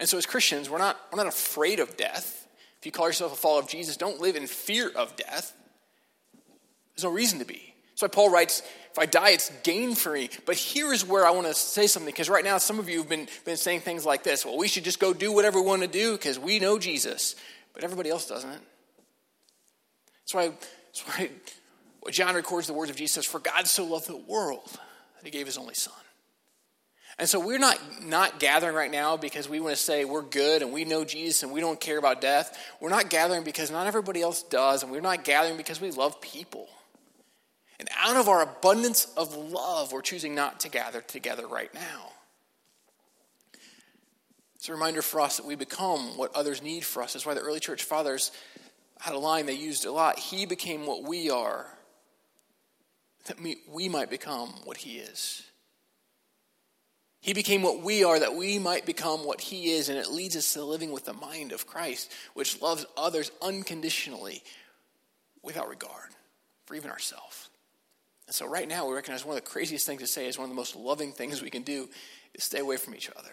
And 0.00 0.08
so, 0.08 0.16
as 0.16 0.24
Christians, 0.24 0.70
we're 0.70 0.78
not, 0.78 0.98
we're 1.12 1.22
not 1.22 1.26
afraid 1.26 1.78
of 1.78 1.98
death. 1.98 2.47
If 2.80 2.86
you 2.86 2.92
call 2.92 3.06
yourself 3.06 3.32
a 3.32 3.36
follower 3.36 3.60
of 3.60 3.68
Jesus, 3.68 3.96
don't 3.96 4.20
live 4.20 4.36
in 4.36 4.46
fear 4.46 4.88
of 4.88 5.16
death. 5.16 5.54
There's 6.94 7.04
no 7.04 7.10
reason 7.10 7.40
to 7.40 7.44
be. 7.44 7.74
That's 7.90 8.02
why 8.02 8.08
Paul 8.08 8.30
writes, 8.30 8.62
if 8.92 8.98
I 8.98 9.06
die, 9.06 9.30
it's 9.30 9.50
gain 9.64 9.94
for 9.96 10.12
me. 10.12 10.30
But 10.46 10.56
here 10.56 10.92
is 10.92 11.04
where 11.04 11.26
I 11.26 11.30
want 11.30 11.48
to 11.48 11.54
say 11.54 11.88
something, 11.88 12.10
because 12.10 12.28
right 12.28 12.44
now 12.44 12.58
some 12.58 12.78
of 12.78 12.88
you 12.88 12.98
have 12.98 13.08
been, 13.08 13.28
been 13.44 13.56
saying 13.56 13.80
things 13.80 14.04
like 14.06 14.22
this. 14.22 14.44
Well, 14.44 14.56
we 14.56 14.68
should 14.68 14.84
just 14.84 15.00
go 15.00 15.12
do 15.12 15.32
whatever 15.32 15.60
we 15.60 15.66
want 15.66 15.82
to 15.82 15.88
do 15.88 16.12
because 16.12 16.38
we 16.38 16.60
know 16.60 16.78
Jesus. 16.78 17.34
But 17.72 17.82
everybody 17.82 18.10
else 18.10 18.28
doesn't. 18.28 18.50
That's 18.50 20.34
why, 20.34 20.52
that's 20.86 21.00
why 21.00 21.30
John 22.10 22.34
records 22.36 22.68
the 22.68 22.72
words 22.72 22.90
of 22.90 22.96
Jesus, 22.96 23.26
for 23.26 23.40
God 23.40 23.66
so 23.66 23.84
loved 23.84 24.06
the 24.06 24.16
world 24.16 24.66
that 24.66 25.24
he 25.24 25.30
gave 25.30 25.46
his 25.46 25.58
only 25.58 25.74
son. 25.74 25.94
And 27.18 27.28
so 27.28 27.40
we're 27.40 27.58
not, 27.58 27.78
not 28.04 28.38
gathering 28.38 28.76
right 28.76 28.90
now 28.90 29.16
because 29.16 29.48
we 29.48 29.58
want 29.58 29.74
to 29.74 29.82
say 29.82 30.04
we're 30.04 30.22
good 30.22 30.62
and 30.62 30.72
we 30.72 30.84
know 30.84 31.04
Jesus 31.04 31.42
and 31.42 31.50
we 31.50 31.60
don't 31.60 31.80
care 31.80 31.98
about 31.98 32.20
death. 32.20 32.56
We're 32.80 32.90
not 32.90 33.10
gathering 33.10 33.42
because 33.42 33.72
not 33.72 33.88
everybody 33.88 34.22
else 34.22 34.44
does, 34.44 34.84
and 34.84 34.92
we're 34.92 35.00
not 35.00 35.24
gathering 35.24 35.56
because 35.56 35.80
we 35.80 35.90
love 35.90 36.20
people. 36.20 36.68
And 37.80 37.88
out 37.96 38.16
of 38.16 38.28
our 38.28 38.42
abundance 38.42 39.06
of 39.16 39.34
love, 39.34 39.92
we're 39.92 40.02
choosing 40.02 40.34
not 40.34 40.60
to 40.60 40.68
gather 40.68 41.00
together 41.00 41.46
right 41.46 41.72
now. 41.74 42.12
It's 44.54 44.68
a 44.68 44.72
reminder 44.72 45.02
for 45.02 45.20
us 45.20 45.36
that 45.38 45.46
we 45.46 45.54
become 45.56 46.16
what 46.16 46.34
others 46.34 46.62
need 46.62 46.84
for 46.84 47.02
us. 47.02 47.12
That's 47.12 47.26
why 47.26 47.34
the 47.34 47.40
early 47.40 47.60
church 47.60 47.82
fathers 47.84 48.32
had 49.00 49.14
a 49.14 49.18
line 49.18 49.46
they 49.46 49.52
used 49.54 49.86
a 49.86 49.92
lot 49.92 50.18
He 50.18 50.46
became 50.46 50.86
what 50.86 51.04
we 51.04 51.30
are, 51.30 51.66
that 53.26 53.38
we 53.40 53.88
might 53.88 54.10
become 54.10 54.50
what 54.64 54.76
He 54.76 54.98
is. 54.98 55.44
He 57.20 57.32
became 57.32 57.62
what 57.62 57.82
we 57.82 58.04
are 58.04 58.18
that 58.18 58.36
we 58.36 58.58
might 58.58 58.86
become 58.86 59.24
what 59.24 59.40
he 59.40 59.72
is, 59.72 59.88
and 59.88 59.98
it 59.98 60.10
leads 60.10 60.36
us 60.36 60.52
to 60.52 60.64
living 60.64 60.92
with 60.92 61.04
the 61.04 61.12
mind 61.12 61.52
of 61.52 61.66
Christ, 61.66 62.12
which 62.34 62.62
loves 62.62 62.86
others 62.96 63.30
unconditionally 63.42 64.42
without 65.42 65.68
regard 65.68 66.10
for 66.66 66.74
even 66.74 66.90
ourselves. 66.90 67.50
And 68.26 68.34
so 68.34 68.46
right 68.46 68.68
now, 68.68 68.86
we 68.86 68.94
recognize 68.94 69.24
one 69.24 69.36
of 69.36 69.42
the 69.42 69.50
craziest 69.50 69.86
things 69.86 70.02
to 70.02 70.06
say 70.06 70.26
is 70.26 70.38
one 70.38 70.44
of 70.44 70.50
the 70.50 70.54
most 70.54 70.76
loving 70.76 71.12
things 71.12 71.42
we 71.42 71.50
can 71.50 71.62
do 71.62 71.88
is 72.34 72.44
stay 72.44 72.60
away 72.60 72.76
from 72.76 72.94
each 72.94 73.10
other 73.16 73.32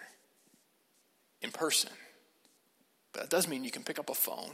in 1.42 1.52
person. 1.52 1.92
But 3.12 3.24
that 3.24 3.30
does 3.30 3.48
mean 3.48 3.64
you 3.64 3.72
can 3.72 3.84
pick 3.84 4.00
up 4.00 4.10
a 4.10 4.16
phone, 4.16 4.52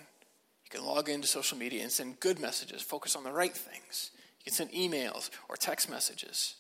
you 0.66 0.70
can 0.72 0.86
log 0.86 1.10
into 1.10 1.28
social 1.28 1.58
media 1.58 1.84
and 1.84 1.92
send 1.92 2.20
good 2.20 2.40
messages, 2.40 2.82
focus 2.82 3.16
on 3.16 3.24
the 3.24 3.32
right 3.32 3.56
things. 3.56 4.12
You 4.40 4.46
can 4.46 4.54
send 4.54 4.72
emails 4.72 5.30
or 5.48 5.56
text 5.56 5.90
messages. 5.90 6.56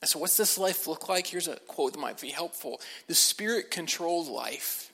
And 0.00 0.08
so, 0.08 0.18
what's 0.18 0.36
this 0.36 0.58
life 0.58 0.86
look 0.86 1.08
like? 1.08 1.26
Here's 1.26 1.48
a 1.48 1.56
quote 1.56 1.92
that 1.92 1.98
might 1.98 2.20
be 2.20 2.30
helpful 2.30 2.80
The 3.06 3.14
spirit 3.14 3.70
controlled 3.70 4.28
life, 4.28 4.92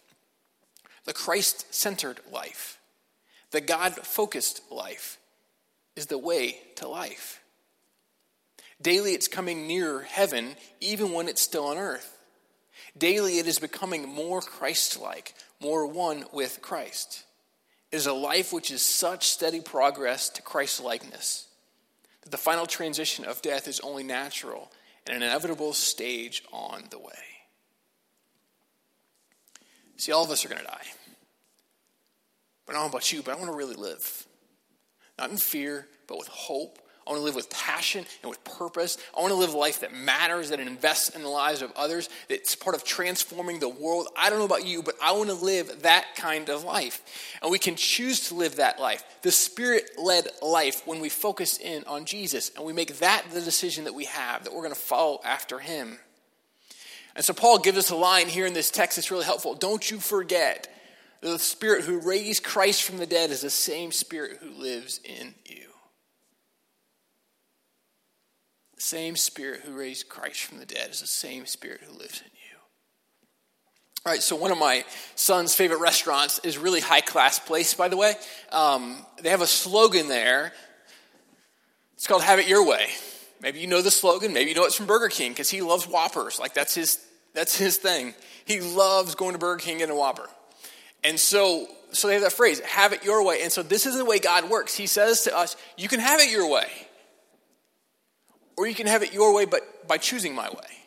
the 1.05 1.13
Christ 1.13 1.75
centered 1.75 2.21
life, 2.33 2.79
the 3.51 3.61
God 3.61 3.95
focused 3.95 4.63
life 4.71 5.19
is 5.97 6.07
the 6.07 6.19
way 6.19 6.59
to 6.77 6.89
life. 6.89 7.41
Daily, 8.83 9.13
it's 9.13 9.29
coming 9.29 9.67
nearer 9.67 10.03
heaven, 10.03 10.57
even 10.81 11.13
when 11.13 11.29
it's 11.29 11.41
still 11.41 11.67
on 11.67 11.79
earth. 11.79 12.19
Daily, 12.97 13.39
it 13.39 13.47
is 13.47 13.59
becoming 13.59 14.09
more 14.09 14.41
Christ 14.41 15.01
like, 15.01 15.35
more 15.61 15.87
one 15.87 16.25
with 16.33 16.61
Christ. 16.61 17.25
It 17.93 17.97
is 17.97 18.07
a 18.07 18.13
life 18.13 18.53
which 18.53 18.71
is 18.71 18.83
such 18.83 19.29
steady 19.29 19.61
progress 19.61 20.29
to 20.31 20.43
Christ 20.43 20.81
likeness 20.81 21.47
that 22.23 22.31
the 22.31 22.37
final 22.37 22.67
transition 22.67 23.25
of 23.25 23.43
death 23.43 23.69
is 23.69 23.81
only 23.81 24.03
natural 24.03 24.71
and 25.07 25.17
an 25.17 25.23
inevitable 25.23 25.73
stage 25.73 26.43
on 26.53 26.85
the 26.91 26.99
way. 26.99 27.13
See, 29.97 30.13
all 30.13 30.25
of 30.25 30.31
us 30.31 30.45
are 30.45 30.49
going 30.49 30.61
to 30.61 30.67
die. 30.67 30.87
But 32.67 32.75
I 32.75 32.79
don't 32.79 32.87
know 32.87 32.91
about 32.91 33.13
you, 33.13 33.23
but 33.23 33.33
I 33.33 33.39
want 33.39 33.51
to 33.51 33.57
really 33.57 33.75
live. 33.77 34.27
Not 35.19 35.31
in 35.31 35.37
fear, 35.37 35.87
but 36.07 36.19
with 36.19 36.29
hope 36.29 36.79
I 37.07 37.11
want 37.11 37.21
to 37.21 37.25
live 37.25 37.35
with 37.35 37.51
passion 37.51 38.05
and 38.23 38.31
with 38.31 38.43
purpose. 38.45 38.97
I 39.17 39.21
want 39.21 39.33
to 39.33 39.39
live 39.39 39.53
a 39.53 39.59
life 39.59 39.81
that 39.81 39.93
matters, 39.93 40.51
that 40.51 40.61
invests 40.61 41.11
in 41.11 41.23
the 41.23 41.29
lives 41.29 41.61
of 41.61 41.71
others, 41.77 42.09
that's 42.29 42.57
part 42.57 42.75
of 42.75 42.85
transforming 42.85 43.59
the 43.59 43.69
world. 43.69 44.09
I 44.17 44.31
don't 44.31 44.39
know 44.39 44.45
about 44.47 44.67
you, 44.67 44.83
but 44.83 44.95
I 45.03 45.13
want 45.13 45.29
to 45.29 45.35
live 45.35 45.83
that 45.83 46.07
kind 46.17 46.49
of 46.49 46.65
life. 46.65 47.03
And 47.43 47.51
we 47.51 47.59
can 47.59 47.77
choose 47.77 48.29
to 48.29 48.35
live 48.35 48.57
that 48.57 48.81
life, 48.81 49.05
the 49.23 49.31
spirit 49.31 49.91
led 49.99 50.29
life, 50.41 50.87
when 50.87 51.01
we 51.01 51.09
focus 51.09 51.59
in 51.59 51.85
on 51.85 52.05
Jesus 52.05 52.51
and 52.57 52.65
we 52.65 52.73
make 52.73 52.99
that 52.99 53.25
the 53.33 53.41
decision 53.41 53.85
that 53.85 53.95
we 53.95 54.07
have, 54.07 54.45
that 54.45 54.53
we're 54.53 54.63
going 54.63 54.75
to 54.75 54.81
follow 54.81 55.21
after 55.25 55.59
him. 55.59 55.99
And 57.15 57.25
so 57.25 57.33
Paul 57.33 57.59
gives 57.59 57.79
us 57.79 57.91
a 57.91 57.97
line 57.97 58.29
here 58.29 58.47
in 58.47 58.55
this 58.55 58.71
text 58.71 58.97
that's 58.97 59.11
really 59.11 59.25
helpful. 59.25 59.55
Don't 59.55 59.89
you 59.91 60.01
forget 60.01 60.69
the 61.21 61.39
spirit 61.39 61.85
who 61.85 62.01
raised 62.01 62.45
Christ 62.45 62.83
from 62.83 62.99
the 62.99 63.07
dead 63.07 63.31
is 63.31 63.41
the 63.41 63.51
same 63.51 63.93
spirit 63.93 64.39
who 64.41 64.51
lives 64.51 65.01
in 65.05 65.35
you. 65.47 65.74
Same 68.85 69.17
Spirit 69.17 69.63
who 69.65 69.73
raised 69.73 70.09
Christ 70.09 70.45
from 70.45 70.59
the 70.59 70.67
dead 70.67 70.91
is 70.91 71.01
the 71.01 71.07
same 71.07 71.47
Spirit 71.47 71.81
who 71.83 71.99
lives 71.99 72.21
in 72.21 72.27
you. 72.27 72.59
All 74.07 74.13
right, 74.13 74.23
so 74.23 74.37
one 74.37 74.53
of 74.53 74.59
my 74.59 74.85
son's 75.15 75.55
favorite 75.55 75.81
restaurants 75.81 76.39
is 76.41 76.59
really 76.59 76.81
high 76.81 77.01
class 77.01 77.39
place, 77.39 77.73
by 77.73 77.89
the 77.89 77.97
way. 77.97 78.15
Um, 78.53 78.99
they 79.23 79.31
have 79.31 79.41
a 79.41 79.47
slogan 79.47 80.09
there. 80.09 80.53
It's 81.95 82.07
called 82.07 82.23
"Have 82.23 82.39
It 82.39 82.47
Your 82.47 82.67
Way." 82.67 82.89
Maybe 83.41 83.61
you 83.61 83.67
know 83.67 83.81
the 83.81 83.91
slogan. 83.91 84.35
Maybe 84.35 84.51
you 84.51 84.57
know 84.57 84.65
it's 84.65 84.77
from 84.77 84.87
Burger 84.87 85.09
King 85.09 85.33
because 85.33 85.49
he 85.49 85.63
loves 85.63 85.87
Whoppers. 85.87 86.39
Like 86.39 86.53
that's 86.53 86.75
his 86.75 87.03
that's 87.33 87.57
his 87.57 87.79
thing. 87.79 88.15
He 88.45 88.61
loves 88.61 89.15
going 89.15 89.33
to 89.33 89.39
Burger 89.39 89.61
King 89.61 89.81
and 89.81 89.91
a 89.91 89.97
Whopper. 89.97 90.29
And 91.03 91.19
so, 91.19 91.67
so 91.93 92.09
they 92.09 92.15
have 92.15 92.23
that 92.23 92.33
phrase, 92.33 92.61
"Have 92.61 92.93
it 92.93 93.05
your 93.05 93.25
way." 93.25 93.43
And 93.43 93.51
so 93.51 93.63
this 93.63 93.87
is 93.87 93.97
the 93.97 94.05
way 94.05 94.19
God 94.19 94.51
works. 94.51 94.77
He 94.77 94.87
says 94.87 95.23
to 95.23 95.35
us, 95.37 95.57
"You 95.79 95.89
can 95.89 96.01
have 96.01 96.21
it 96.21 96.31
your 96.31 96.51
way." 96.51 96.69
Or 98.57 98.67
you 98.67 98.75
can 98.75 98.87
have 98.87 99.03
it 99.03 99.13
your 99.13 99.35
way, 99.35 99.45
but 99.45 99.87
by 99.89 99.99
choosing 99.99 100.35
my 100.35 100.49
way. 100.49 100.85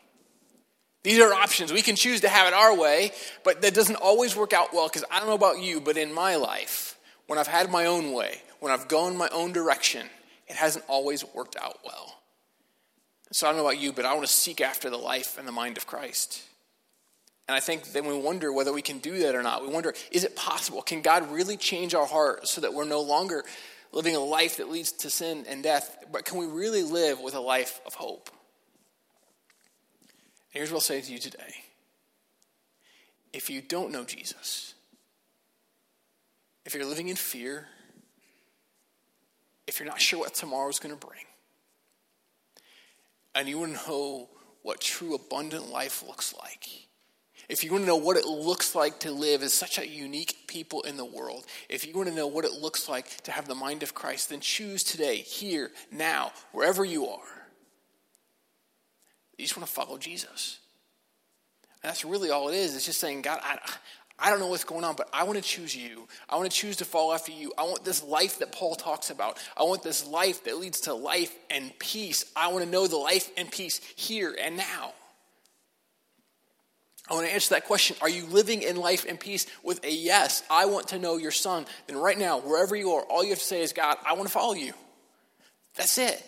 These 1.03 1.19
are 1.19 1.34
options. 1.34 1.71
We 1.71 1.82
can 1.82 1.95
choose 1.95 2.21
to 2.21 2.30
have 2.30 2.47
it 2.47 2.53
our 2.53 2.75
way, 2.75 3.12
but 3.43 3.62
that 3.62 3.73
doesn't 3.73 3.95
always 3.95 4.36
work 4.36 4.51
out 4.51 4.73
well 4.73 4.88
because 4.88 5.06
I 5.10 5.19
don't 5.19 5.30
know 5.30 5.36
about 5.36 5.62
you, 5.62 5.80
but 5.80 5.95
in 5.95 6.13
my 6.13 6.36
life, 6.36 6.97
when 7.27 7.39
I've 7.39 7.47
had 7.47 7.71
my 7.71 7.86
own 7.86 8.12
way, 8.12 8.41
when 8.60 8.71
I've 8.71 8.88
gone 8.88 9.15
my 9.15 9.30
own 9.30 9.53
direction, 9.53 10.08
it 10.47 10.56
hasn't 10.56 10.86
always 10.88 11.23
worked 11.34 11.56
out 11.56 11.80
well. 11.86 12.15
So 13.32 13.47
I 13.47 13.51
don't 13.51 13.58
know 13.58 13.65
about 13.65 13.80
you, 13.80 13.91
but 13.91 14.06
I 14.06 14.13
want 14.13 14.25
to 14.25 14.32
seek 14.32 14.62
after 14.62 14.89
the 14.89 14.97
life 14.97 15.38
and 15.38 15.47
the 15.47 15.51
mind 15.51 15.77
of 15.77 15.86
Christ. 15.86 16.43
And 17.47 17.56
I 17.56 17.60
think 17.60 17.93
then 17.93 18.06
we 18.06 18.17
wonder 18.17 18.51
whether 18.51 18.73
we 18.73 18.82
can 18.82 18.99
do 18.99 19.19
that 19.19 19.36
or 19.36 19.43
not. 19.43 19.62
We 19.62 19.69
wonder, 19.69 19.93
is 20.12 20.23
it 20.23 20.36
possible? 20.36 20.82
Can 20.82 21.01
God 21.01 21.32
really 21.32 21.56
change 21.56 21.93
our 21.93 22.06
heart 22.06 22.47
so 22.47 22.62
that 22.62 22.73
we're 22.73 22.86
no 22.86 23.01
longer 23.01 23.45
living 23.97 24.15
a 24.15 24.19
life 24.19 24.57
that 24.57 24.69
leads 24.69 24.91
to 24.91 25.10
sin 25.10 25.43
and 25.49 25.63
death, 25.63 25.97
but 26.12 26.23
can 26.23 26.38
we 26.38 26.45
really 26.45 26.83
live 26.83 27.19
with 27.19 27.33
a 27.33 27.39
life 27.39 27.81
of 27.83 27.95
hope? 27.95 28.29
And 30.53 30.60
here's 30.60 30.69
what 30.69 30.77
I'll 30.77 30.81
say 30.81 31.01
to 31.01 31.12
you 31.12 31.17
today. 31.17 31.55
If 33.33 33.49
you 33.49 33.60
don't 33.60 33.91
know 33.91 34.03
Jesus, 34.03 34.75
if 36.63 36.75
you're 36.75 36.86
living 36.86 37.07
in 37.07 37.15
fear, 37.15 37.69
if 39.65 39.79
you're 39.79 39.89
not 39.89 39.99
sure 39.99 40.19
what 40.19 40.36
tomorrow 40.36 40.69
is 40.69 40.77
going 40.77 40.95
to 40.95 41.07
bring, 41.07 41.25
and 43.33 43.49
you 43.49 43.57
want 43.57 43.75
to 43.77 43.89
know 43.89 44.29
what 44.62 44.79
true 44.79 45.15
abundant 45.15 45.71
life 45.71 46.03
looks 46.07 46.36
like, 46.36 46.67
if 47.50 47.63
you 47.63 47.71
want 47.71 47.84
to 47.84 47.88
know 47.88 47.95
what 47.95 48.17
it 48.17 48.26
looks 48.26 48.76
like 48.76 49.00
to 49.00 49.12
live 49.12 49.41
as 49.41 49.54
such 49.54 49.78
a 49.78 49.88
unique 49.88 50.36
people 50.47 50.82
in 50.82 50.97
the 50.97 51.06
world, 51.06 51.45
if 51.69 51.88
you 51.88 51.93
want 51.93 52.10
to 52.10 52.15
know 52.15 52.28
what 52.28 52.45
it 52.45 52.52
looks 52.52 52.89
like 52.89 53.21
to 53.23 53.32
have 53.32 53.47
the 53.47 53.56
mind 53.56 53.84
of 53.84 53.93
Christ, 53.93 54.30
then 54.30 54.41
choose 54.41 54.84
today, 54.84 55.17
here, 55.17 55.71
now, 55.91 56.34
wherever 56.52 56.84
you 56.84 57.08
are. 57.08 57.19
You 59.38 59.45
just 59.45 59.56
want 59.56 59.67
to 59.67 59.73
follow 59.73 59.97
Jesus. 59.97 60.60
And 61.84 61.89
that's 61.89 62.04
really 62.04 62.32
all 62.32 62.50
it 62.50 62.56
is. 62.56 62.76
It's 62.76 62.86
just 62.86 63.00
saying, 63.00 63.21
God, 63.21 63.39
I, 63.43 63.60
I 64.19 64.30
don't 64.30 64.39
know 64.39 64.47
what's 64.47 64.63
going 64.63 64.84
on, 64.84 64.95
but 64.95 65.08
I 65.13 65.23
want 65.23 65.38
to 65.38 65.43
choose 65.43 65.76
you. 65.76 66.08
I 66.28 66.38
want 66.38 66.50
to 66.50 66.58
choose 66.58 66.78
to 66.78 66.86
follow 66.86 67.13
after 67.13 67.32
you. 67.32 67.54
I 67.58 67.63
want 67.63 67.86
this 67.86 68.04
life 68.04 68.39
that 68.39 68.52
Paul 68.52 68.76
talks 68.76 69.12
about. 69.12 69.38
I 69.56 69.63
want 69.63 69.84
this 69.84 70.06
life 70.08 70.43
that 70.45 70.58
leads 70.58 70.82
to 70.82 70.93
life 70.93 71.36
and 71.52 71.78
peace. 71.78 72.26
I 72.36 72.52
want 72.52 72.65
to 72.65 72.69
know 72.69 72.88
the 72.88 72.97
life 72.97 73.30
and 73.38 73.50
peace 73.52 73.80
here 73.95 74.36
and 74.41 74.58
now. 74.58 74.93
I 77.09 77.13
want 77.13 77.27
to 77.27 77.33
answer 77.33 77.55
that 77.55 77.65
question. 77.65 77.95
Are 78.01 78.09
you 78.09 78.25
living 78.25 78.63
in 78.63 78.75
life 78.75 79.05
and 79.07 79.19
peace 79.19 79.47
with 79.63 79.83
a 79.85 79.91
yes? 79.91 80.43
I 80.49 80.65
want 80.65 80.89
to 80.89 80.99
know 80.99 81.17
your 81.17 81.31
son. 81.31 81.65
Then, 81.87 81.97
right 81.97 82.17
now, 82.17 82.39
wherever 82.39 82.75
you 82.75 82.91
are, 82.91 83.03
all 83.03 83.23
you 83.23 83.29
have 83.29 83.39
to 83.39 83.45
say 83.45 83.61
is, 83.61 83.71
God, 83.71 83.97
I 84.05 84.13
want 84.13 84.27
to 84.27 84.33
follow 84.33 84.53
you. 84.53 84.73
That's 85.75 85.97
it. 85.97 86.23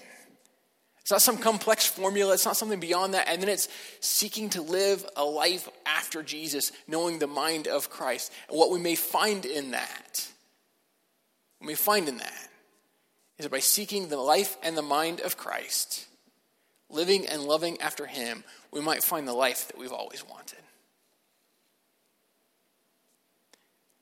It's 1.02 1.12
not 1.12 1.22
some 1.24 1.38
complex 1.38 1.88
formula, 1.88 2.36
it's 2.36 2.46
not 2.46 2.56
something 2.56 2.80
beyond 2.80 3.16
that. 3.16 3.28
And 3.28 3.42
then 3.42 3.50
it's 3.50 3.68
seeking 4.00 4.52
to 4.52 4.62
live 4.62 5.04
a 5.16 5.26
life 5.26 5.68
after 5.86 6.22
Jesus, 6.22 6.72
knowing 6.88 7.18
the 7.18 7.26
mind 7.26 7.68
of 7.68 7.90
Christ. 7.90 8.32
And 8.48 8.58
what 8.58 8.70
we 8.70 8.80
may 8.80 8.94
find 8.94 9.44
in 9.44 9.72
that, 9.72 10.28
what 11.58 11.68
we 11.68 11.74
find 11.76 12.08
in 12.08 12.18
that, 12.18 12.50
is 13.40 13.44
that 13.46 13.52
by 13.52 13.60
seeking 13.60 14.10
the 14.10 14.18
life 14.18 14.56
and 14.62 14.78
the 14.78 14.84
mind 14.84 15.20
of 15.22 15.36
Christ, 15.36 16.06
living 16.92 17.26
and 17.26 17.44
loving 17.44 17.82
after 17.82 18.06
Him, 18.06 18.44
we 18.72 18.80
might 18.80 19.04
find 19.04 19.28
the 19.28 19.34
life 19.34 19.68
that 19.68 19.80
we've 19.80 19.92
always 19.92 20.24
wanted. 20.24 20.60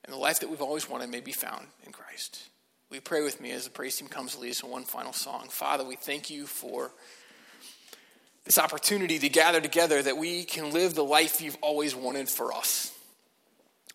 And 0.08 0.15
the 0.15 0.20
life 0.20 0.39
that 0.39 0.50
we've 0.50 0.62
always 0.62 0.89
wanted 0.89 1.10
may 1.10 1.20
be 1.20 1.34
found 1.34 1.67
in 1.86 1.91
Christ. 1.91 2.50
We 2.89 3.02
pray 3.02 3.22
with 3.22 3.41
me 3.41 3.52
as 3.52 3.65
the 3.65 3.70
praise 3.70 3.98
team 3.98 4.08
comes 4.08 4.36
to 4.36 4.39
lead 4.39 4.52
us 4.52 4.63
in 4.63 4.70
one 4.70 4.86
final 4.86 5.12
song. 5.12 5.50
Father, 5.50 5.84
we 5.84 5.98
thank 5.98 6.30
you 6.30 6.48
for 6.48 6.91
this 8.46 8.58
opportunity 8.58 9.20
to 9.20 9.28
gather 9.28 9.60
together 9.60 10.02
that 10.02 10.15
we 10.15 10.46
can 10.46 10.72
live 10.72 10.93
the 10.93 11.04
life 11.04 11.41
you've 11.41 11.58
always 11.62 11.93
wanted 11.93 12.30
for 12.30 12.54
us. 12.54 12.93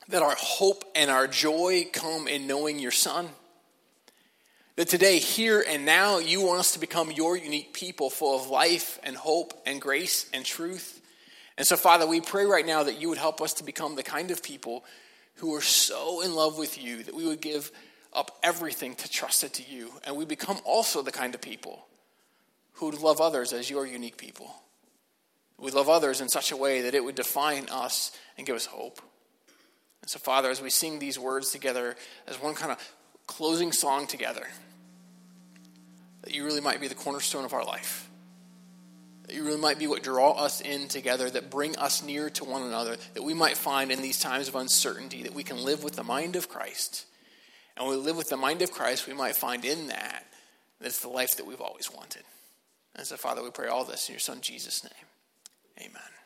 That 0.09 0.23
our 0.23 0.37
hope 0.39 0.85
and 0.95 1.11
our 1.11 1.27
joy 1.27 1.89
come 1.91 2.29
in 2.29 2.47
knowing 2.47 2.79
your 2.79 2.91
Son. 2.91 3.31
That 4.77 4.89
today, 4.89 5.19
here 5.19 5.65
and 5.67 5.87
now, 5.87 6.19
you 6.19 6.43
want 6.43 6.61
us 6.61 6.73
to 6.73 6.79
become 6.79 7.11
your 7.11 7.35
unique 7.39 7.73
people 7.73 8.11
full 8.11 8.39
of 8.39 8.51
life 8.51 8.99
and 9.03 9.17
hope 9.17 9.55
and 9.65 9.81
grace 9.81 10.29
and 10.35 10.45
truth. 10.45 11.01
And 11.57 11.67
so, 11.67 11.77
Father, 11.77 12.07
we 12.07 12.21
pray 12.21 12.45
right 12.45 12.67
now 12.67 12.83
that 12.83 13.01
you 13.01 13.09
would 13.09 13.19
help 13.19 13.41
us 13.41 13.55
to 13.55 13.65
become 13.65 13.95
the 13.95 14.03
kind 14.03 14.31
of 14.31 14.43
people 14.43 14.85
who 15.37 15.55
are 15.55 15.61
so 15.61 16.21
in 16.21 16.35
love 16.35 16.59
with 16.59 16.83
you 16.83 17.03
that 17.03 17.15
we 17.15 17.27
would 17.27 17.41
give 17.41 17.71
up 18.13 18.39
everything 18.43 18.95
to 18.97 19.11
trust 19.11 19.45
it 19.45 19.55
to 19.55 19.63
you. 19.63 19.91
And 20.05 20.17
we 20.17 20.25
become 20.25 20.59
also 20.65 21.03
the 21.03 21.13
kind 21.13 21.35
of 21.35 21.41
people 21.41 21.87
who 22.75 22.87
would 22.87 23.01
love 23.01 23.21
others 23.21 23.53
as 23.53 23.71
your 23.71 23.87
unique 23.87 24.17
people. 24.17 24.55
We 25.59 25.71
love 25.71 25.89
others 25.89 26.21
in 26.21 26.29
such 26.29 26.53
a 26.53 26.57
way 26.57 26.83
that 26.83 26.95
it 26.95 27.05
would 27.05 27.15
define 27.15 27.69
us 27.71 28.13
and 28.37 28.47
give 28.47 28.57
us 28.57 28.67
hope. 28.67 29.01
And 30.03 30.11
so, 30.11 30.19
Father, 30.19 30.51
as 30.51 30.61
we 30.61 30.71
sing 30.71 30.99
these 30.99 31.19
words 31.19 31.51
together 31.51 31.97
as 32.27 32.41
one 32.41 32.55
kind 32.55 32.73
of 32.73 32.95
closing 33.27 33.73
song 33.73 34.07
together, 34.07 34.47
that 36.23 36.35
you 36.35 36.45
really 36.45 36.61
might 36.61 36.81
be 36.81 36.89
the 36.89 36.95
cornerstone 36.95 37.45
of 37.45 37.53
our 37.53 37.65
life 37.65 38.09
you 39.31 39.45
really 39.45 39.61
might 39.61 39.79
be 39.79 39.87
what 39.87 40.03
draw 40.03 40.33
us 40.33 40.61
in 40.61 40.89
together, 40.89 41.31
that 41.31 41.51
bring 41.51 41.77
us 41.77 42.03
near 42.03 42.31
to 42.31 42.45
one 42.45 42.63
another, 42.63 42.97
that 43.15 43.23
we 43.23 43.35
might 43.35 43.57
find 43.57 43.93
in 43.93 44.03
these 44.03 44.19
times 44.19 44.49
of 44.49 44.57
uncertainty 44.57 45.23
that 45.23 45.35
we 45.35 45.45
can 45.45 45.65
live 45.65 45.85
with 45.85 45.95
the 45.95 46.03
mind 46.03 46.37
of 46.37 46.49
Christ. 46.49 47.07
And 47.77 47.87
when 47.87 47.99
we 47.99 48.05
live 48.05 48.17
with 48.17 48.29
the 48.29 48.37
mind 48.37 48.63
of 48.63 48.73
Christ, 48.73 49.07
we 49.07 49.15
might 49.15 49.37
find 49.37 49.65
in 49.65 49.89
that 49.89 50.27
that 50.81 50.89
it's 50.89 51.01
the 51.01 51.09
life 51.09 51.37
that 51.37 51.47
we've 51.47 51.61
always 51.61 51.91
wanted. 51.93 52.25
And 52.97 53.07
so, 53.07 53.17
Father, 53.17 53.43
we 53.43 53.51
pray 53.51 53.69
all 53.69 53.85
this 53.85 54.09
in 54.09 54.15
your 54.15 54.21
Son 54.21 54.41
Jesus' 54.41 54.83
name. 54.83 55.89
Amen. 55.89 56.22